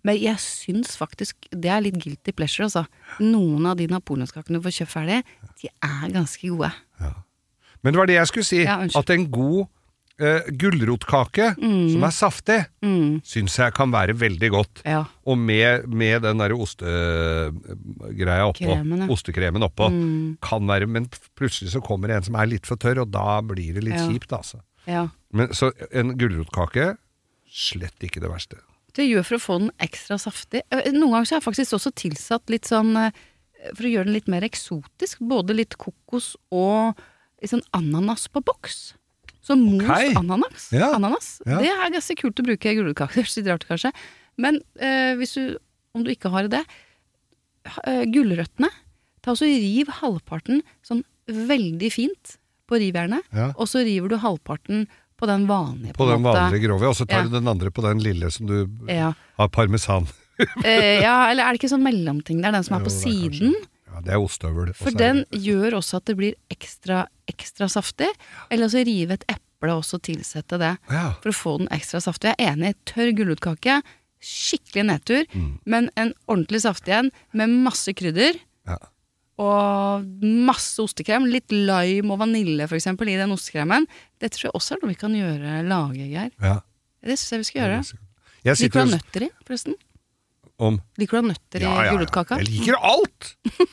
[0.05, 2.83] Men jeg syns faktisk det er litt guilty pleasure, altså.
[3.23, 5.23] Noen av de napoleonskakene du får kjøpt ferdig,
[5.63, 6.69] de er ganske gode.
[7.81, 8.61] Men det var det jeg skulle si.
[8.67, 9.65] Ja, at en god
[10.19, 14.81] eh, gulrotkake som er saftig, Mm, syns jeg kan være veldig godt.
[14.85, 15.03] ja.
[15.27, 19.07] Og med, med den derre ostegreia oppå, Kremen, ja.
[19.13, 22.75] ostekremen oppå, Mm, kan være Men plutselig så kommer det en som er litt for
[22.77, 24.07] tørr, og da blir det litt Ja.
[24.09, 24.61] kjipt, altså.
[24.87, 25.07] ja.
[25.33, 26.97] Men, så en gulrotkake
[27.51, 28.57] slett ikke det verste.
[28.93, 30.61] Det gjør for å få den ekstra saftig.
[30.71, 33.11] Eh, Noen ganger så har jeg faktisk også tilsatt litt sånn eh,
[33.75, 35.17] For å gjøre den litt mer eksotisk.
[35.19, 36.95] Både litt kokos og
[37.41, 38.93] litt sånn ananas på boks.
[39.47, 40.11] Så most okay.
[40.19, 40.67] ananas.
[40.75, 40.91] Ja.
[40.97, 41.29] ananas.
[41.47, 41.61] Ja.
[41.63, 43.23] Det er ganske kult å bruke i gulrotkake.
[43.37, 43.93] Litt rart kanskje.
[44.37, 45.55] Men eh, hvis du,
[45.95, 46.65] om du ikke har det
[47.87, 48.69] eh, Gulrøttene.
[49.23, 52.37] Ta og så Riv halvparten sånn veldig fint
[52.67, 53.23] på rivjernet.
[53.35, 53.51] Ja.
[53.55, 54.85] Og så river du halvparten
[55.17, 55.95] på den vanlige.
[55.97, 56.43] På den en måte.
[56.43, 58.59] vanlige grove, og så tar du den andre på den lille som du
[58.91, 60.09] har parmesan.
[60.37, 62.93] Eh, ja, eller er det ikke sånn mellomting Det er den som er på Jo,
[62.93, 63.55] på siden.
[63.55, 63.76] kanskje-?
[63.97, 64.73] Ja, det er ostehøvel.
[64.77, 68.09] For den gjør også at det blir ekstra, ekstra saftig.
[68.51, 71.13] Eller altså rive et eple og også tilsette det, Ja.
[71.23, 72.35] for å få den ekstra saftig.
[72.37, 73.79] Jeg er enig, tørr gulrotkake,
[74.21, 75.59] skikkelig nedtur, Mm.
[75.65, 78.37] men en ordentlig saftig en med masse krydder.
[78.67, 78.77] Ja.
[79.39, 81.25] Og masse ostekrem.
[81.29, 83.85] Litt lime og vanilje for eksempel i den ostekremen.
[84.19, 86.31] Det tror jeg også er noe vi kan gjøre, lage, Geir.
[86.41, 86.59] Ja.
[87.03, 87.93] Det syns jeg vi skal gjøre.
[88.47, 89.75] Jeg sitter ha nøtter i, forresten?
[90.57, 92.39] Om Liker du nøtter i gulrotkaka?
[92.41, 93.29] Jeg liker alt!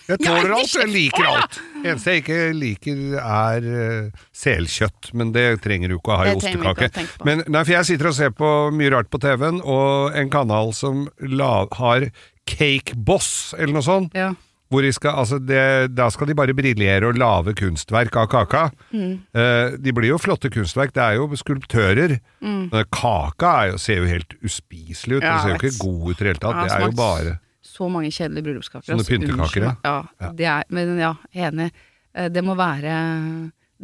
[0.09, 1.59] Jeg tåler Ja, alt, jeg liker alt.
[1.81, 6.29] Det Eneste jeg ikke liker er eh, selkjøtt, men det trenger du ikke å ha
[6.29, 6.91] i ostekake.
[7.25, 10.75] Men nei, for jeg sitter og ser på mye rart på TV-en, og en kanal
[10.77, 12.11] som la, har
[12.51, 14.17] Cake Boss, eller noe sånt.
[14.19, 14.35] Ja.
[14.75, 15.63] Hvor skal, altså det,
[15.95, 18.65] da skal de bare briljere og lage kunstverk av kaka.
[18.91, 19.13] Mm.
[19.31, 22.17] Eh, de blir jo flotte kunstverk, det er jo skulptører.
[22.43, 22.69] Mm.
[22.73, 26.11] Men kaka er jo, ser jo helt uspiselig ut, Ja, den ser jo ikke god
[26.11, 26.61] ut i det hele tatt.
[26.65, 28.91] Det er jo bare Så mange kjedelige bryllupskaker.
[28.91, 29.15] Sånne altså.
[29.15, 29.95] pyntekaker, ja.
[30.21, 30.33] Ja.
[30.37, 31.15] Det er, men ja,
[31.47, 31.71] enig.
[32.15, 32.99] Eh, Det må være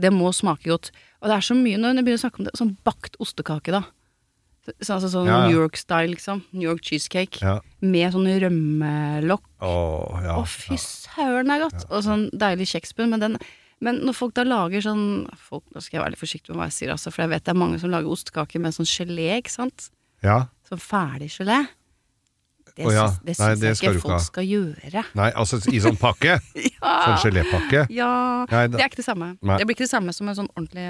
[0.01, 0.91] Det må smake godt.
[1.21, 3.73] Og det er så mye når jeg begynner å snakke om det, sånn bakt ostekake,
[3.75, 3.83] da.
[4.69, 5.49] Så, altså sånn Ja, ja.
[5.49, 6.43] New York-style, liksom.
[6.53, 7.41] New York cheesecake.
[7.43, 7.57] Ja.
[7.81, 9.47] Med sånn rømmelokk.
[9.65, 10.37] Åh, ja.
[10.37, 11.89] Å, fy søren, det er godt!
[11.89, 13.17] Og sånn deilig kjeksbunn.
[13.17, 13.39] Men,
[13.81, 15.05] men når folk da lager sånn
[15.41, 17.49] folk, Nå skal jeg være litt forsiktig med hva jeg sier, altså, for jeg vet
[17.49, 19.91] det er mange som lager ostekaker med sånn gelé, ikke sant?
[20.27, 20.43] ja.
[20.71, 21.65] Sånn ferdig gelé.
[22.77, 25.03] Det oh, syns, det Nei, syns det jeg ikke folk skal gjøre.
[25.19, 26.39] Nei, altså i sånn pakke.
[26.81, 26.93] Ja.
[27.05, 27.83] Sånn gelépakke.
[27.93, 28.13] Ja,
[28.49, 29.35] Nei, det er ikke det samme.
[29.45, 29.57] Nei.
[29.61, 30.87] Det blir ikke det samme som en sånn ordentlig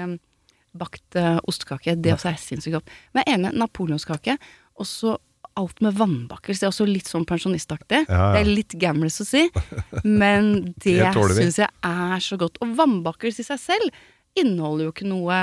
[0.77, 1.97] bakt uh, ostekake.
[1.99, 2.95] Det også er sinnssykt godt.
[3.11, 4.37] Men jeg er enig, napoleonskake,
[4.79, 5.17] og så
[5.59, 6.61] alt med vannbakkelse.
[6.61, 8.05] Det er også litt sånn pensjonistaktig.
[8.07, 8.27] Ja, ja.
[8.35, 9.47] Det er litt gamlis å si,
[10.21, 10.53] men
[10.83, 12.61] det Det syns jeg er så godt.
[12.63, 14.01] Og vannbakkelse i seg selv
[14.39, 15.41] inneholder jo ikke noe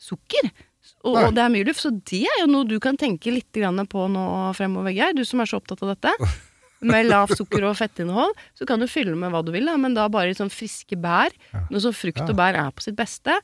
[0.00, 0.48] sukker.
[1.04, 3.52] Og, og det er mye luft, så det er jo noe du kan tenke litt
[3.52, 4.24] grann på nå
[4.56, 5.16] fremover, Geir.
[5.16, 6.14] Du som er så opptatt av dette.
[6.84, 9.94] Med lavt sukker og fettinnhold, så kan du fylle med hva du vil, da, men
[9.96, 11.32] da bare liksom friske bær.
[11.70, 13.38] Noe som frukt og bær er på sitt beste.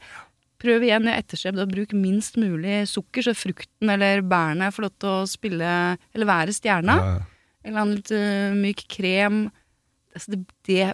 [0.60, 4.96] Prøv igjen å etterstrebe å bruke minst mulig sukker, så frukten eller bærene får lov
[5.00, 5.70] til å spille
[6.12, 6.96] Eller være stjerna.
[7.00, 7.14] Ja,
[7.64, 9.46] Eller annen litt uh, myk krem.
[10.14, 10.90] Altså, det, det,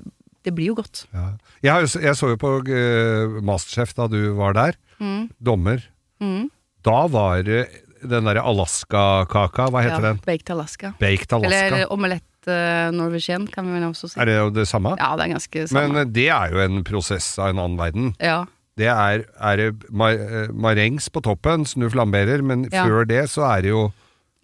[0.46, 1.06] det blir jo godt.
[1.14, 1.32] ja.
[1.64, 4.78] Jeg, jeg så jo på uh, Masterchef da du var der.
[5.02, 5.26] Mm.
[5.42, 5.82] Dommer.
[6.22, 6.46] Mm.
[6.86, 7.64] Da var det
[8.06, 10.18] den derre Alaska-kaka, hva heter ja, den?
[10.26, 10.92] Baked Alaska.
[11.00, 11.62] Baked Alaska.
[11.64, 14.20] Eller omelett uh, norwegian, kan vi vel også si.
[14.22, 14.94] Er det jo det samme?
[15.00, 15.88] Ja, det er ganske samme.
[15.96, 18.12] Men det er jo en prosess av en annen verden.
[18.22, 18.44] ja.
[18.76, 22.84] Det er, er det ma eh, marengs på toppen, som du flamberer, men Ja.
[22.84, 23.92] før det så er det jo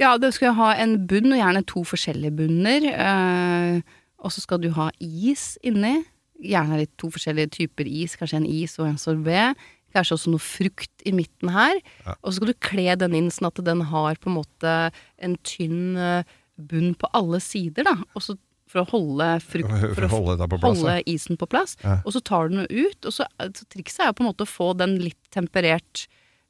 [0.01, 2.87] Ja, du skal ha en bunn, og gjerne to forskjellige bunner.
[2.91, 3.83] eh,
[4.19, 6.05] og så skal du ha is inni.
[6.43, 9.57] Gjerne litt to forskjellige typer is, kanskje en is og en sorbet.
[9.95, 11.75] Kanskje også noe frukt i midten her.
[12.07, 12.15] Ja.
[12.25, 15.37] Og så skal du kle den inn sånn at den har på en måte en
[15.45, 16.25] tynn eh,
[16.59, 17.97] bunn på alle sider, da.
[18.17, 18.39] Og så
[18.73, 20.81] for å holde frukt For å holde på plass.
[20.81, 21.77] holde isen på plass.
[21.85, 21.99] Ja.
[22.07, 24.51] Og så tar du den ut, og så, så trikset er på en måte å
[24.51, 26.07] få den litt temperert,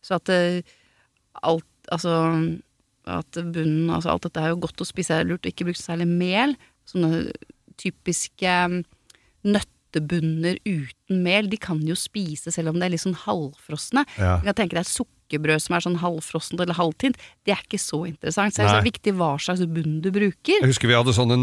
[0.06, 0.40] så at det,
[1.42, 2.12] alt Altså
[3.10, 5.80] at bunnen Altså alt dette er jo godt å spise, er lurt å ikke bruke
[5.82, 6.52] særlig mel.
[6.86, 7.24] Sånne
[7.82, 8.76] typiske mm,
[9.50, 14.04] nøttebunner uten mel, de kan jo spise selv om det er litt sånn halvfrosne.
[14.14, 14.36] Ja.
[14.46, 14.86] Kan tenke deg
[15.32, 17.16] sukkerbrød som er sånn halvfrossent eller halvtint.
[17.46, 18.54] Det er ikke så interessant.
[18.54, 20.60] Så det er viktig hva slags bunn du bruker.
[20.60, 21.38] Jeg husker vi hadde sånne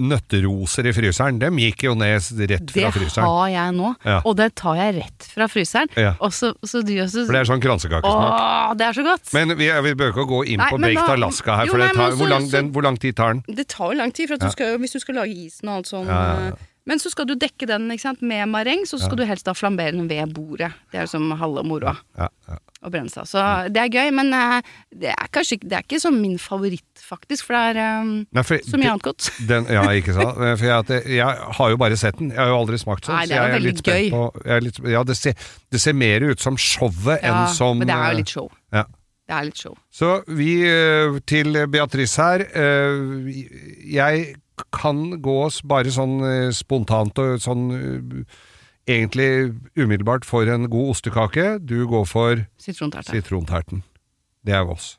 [0.00, 1.38] nøtteroser i fryseren.
[1.40, 3.26] Dem gikk jo ned rett Det fra fryseren.
[3.26, 4.20] har jeg nå, Ja.
[4.24, 5.88] og det tar jeg rett fra fryseren.
[5.96, 6.14] Ja.
[6.20, 8.32] Og så, så du også For det er sånn kransekakesmak.
[8.40, 9.32] Åh, det er så godt!
[9.34, 11.78] Men vi, vi bør ikke gå inn Nei, på Baked da- Alaska her, Jo, for
[11.78, 13.56] det nei, tar, så, hvor, lang, den, hvor lang tid tar den?
[13.56, 15.80] det tar jo lang tid, for at du skal, hvis du skal lage isen og
[15.80, 16.46] alt sånn Ja, ja, ja.
[16.54, 19.92] eh, Men så skal du dekke den med mareng, så skal du helst da flambere
[19.92, 20.72] den ved bordet.
[20.90, 21.96] Det er liksom halve moroa.
[22.18, 22.58] Ja, ja.
[22.80, 23.26] Og brenne seg.
[23.28, 24.68] Så det er gøy, men eh,
[25.02, 28.44] det er kanskje Det er ikke sånn min favoritt, faktisk, for det er um, Nei,
[28.46, 29.28] for, så mye annet godt.
[29.50, 30.38] Den, ja, ikke sant?
[30.40, 32.32] For jeg, jeg, har jo bare sett den.
[32.32, 33.18] Jeg har jo aldri smakt sånn.
[33.18, 34.08] Nei, det er jo veldig gøy.
[34.14, 34.22] På,
[34.56, 37.90] er litt, ja, det ser, det ser mer ut som showet Ja, enn som men
[37.90, 38.48] det er eh, jo litt show.
[38.72, 38.86] ja.
[39.30, 39.76] Det er litt show.
[39.94, 42.42] Så vi eh, til Beatrice her.
[42.50, 43.28] eh,
[43.94, 44.32] Jeg
[44.72, 48.24] kan gå s- bare sånn eh, spontant og sånn eh,
[48.90, 51.58] egentlig umiddelbart for en god ostekake.
[51.64, 53.10] Du går for Sitronterte.
[53.12, 53.82] sitronterten.
[54.44, 54.96] Det er oss.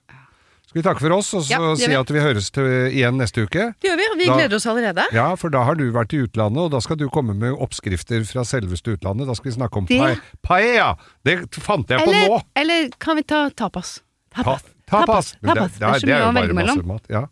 [0.71, 2.63] Skal vi takke for oss, og så Ja, si at vi høres til,
[2.95, 3.73] igjen neste uke?
[3.81, 5.03] Det gjør vi, vi Da- gleder oss allerede.
[5.11, 8.23] Ja, for da har du vært i utlandet, og da skal du komme med oppskrifter
[8.25, 9.27] fra selveste utlandet.
[9.27, 10.97] Da skal vi snakke om Det- pae- paella!
[11.25, 12.41] Det fant jeg på nå!
[12.55, 13.99] eller kan vi ta tapas?
[14.33, 14.63] Ta, Tapas.
[14.87, 15.35] tapas.
[15.43, 15.71] Tapas.
[15.71, 16.87] Det, Det er så det er å jo velge bare masse mellom.
[16.87, 17.03] mat.
[17.09, 17.25] Ja.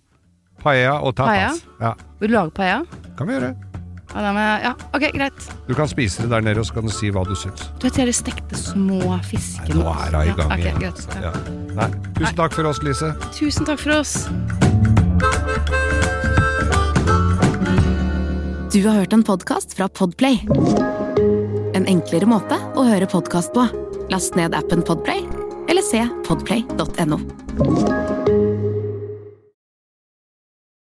[0.60, 1.64] Paella og tapas.
[1.80, 2.86] Ja, Vil du lage paella?
[3.18, 3.56] kan vi gjøre.
[4.10, 5.50] Ja, da må jeg- ja, ok, greit.
[5.68, 7.70] Du kan spise det der nede, og så kan du si hva du syns.
[7.80, 9.76] Du vet de stekte små fiskene?
[9.76, 10.80] Nå er hun i gang ja, ok, igjen.
[10.80, 11.08] greit.
[11.16, 11.22] Ja.
[11.22, 11.32] Ja.
[11.76, 11.90] Nei.
[12.16, 13.14] Tusen takk for oss, Lise.
[13.32, 14.28] Tusen takk for oss.
[18.72, 20.40] Du har hørt en podkast fra Podplay.
[21.76, 23.68] En enklere måte å høre podkast på.
[24.10, 25.22] Last ned appen Podplay,
[25.70, 27.20] eller se podplay.no.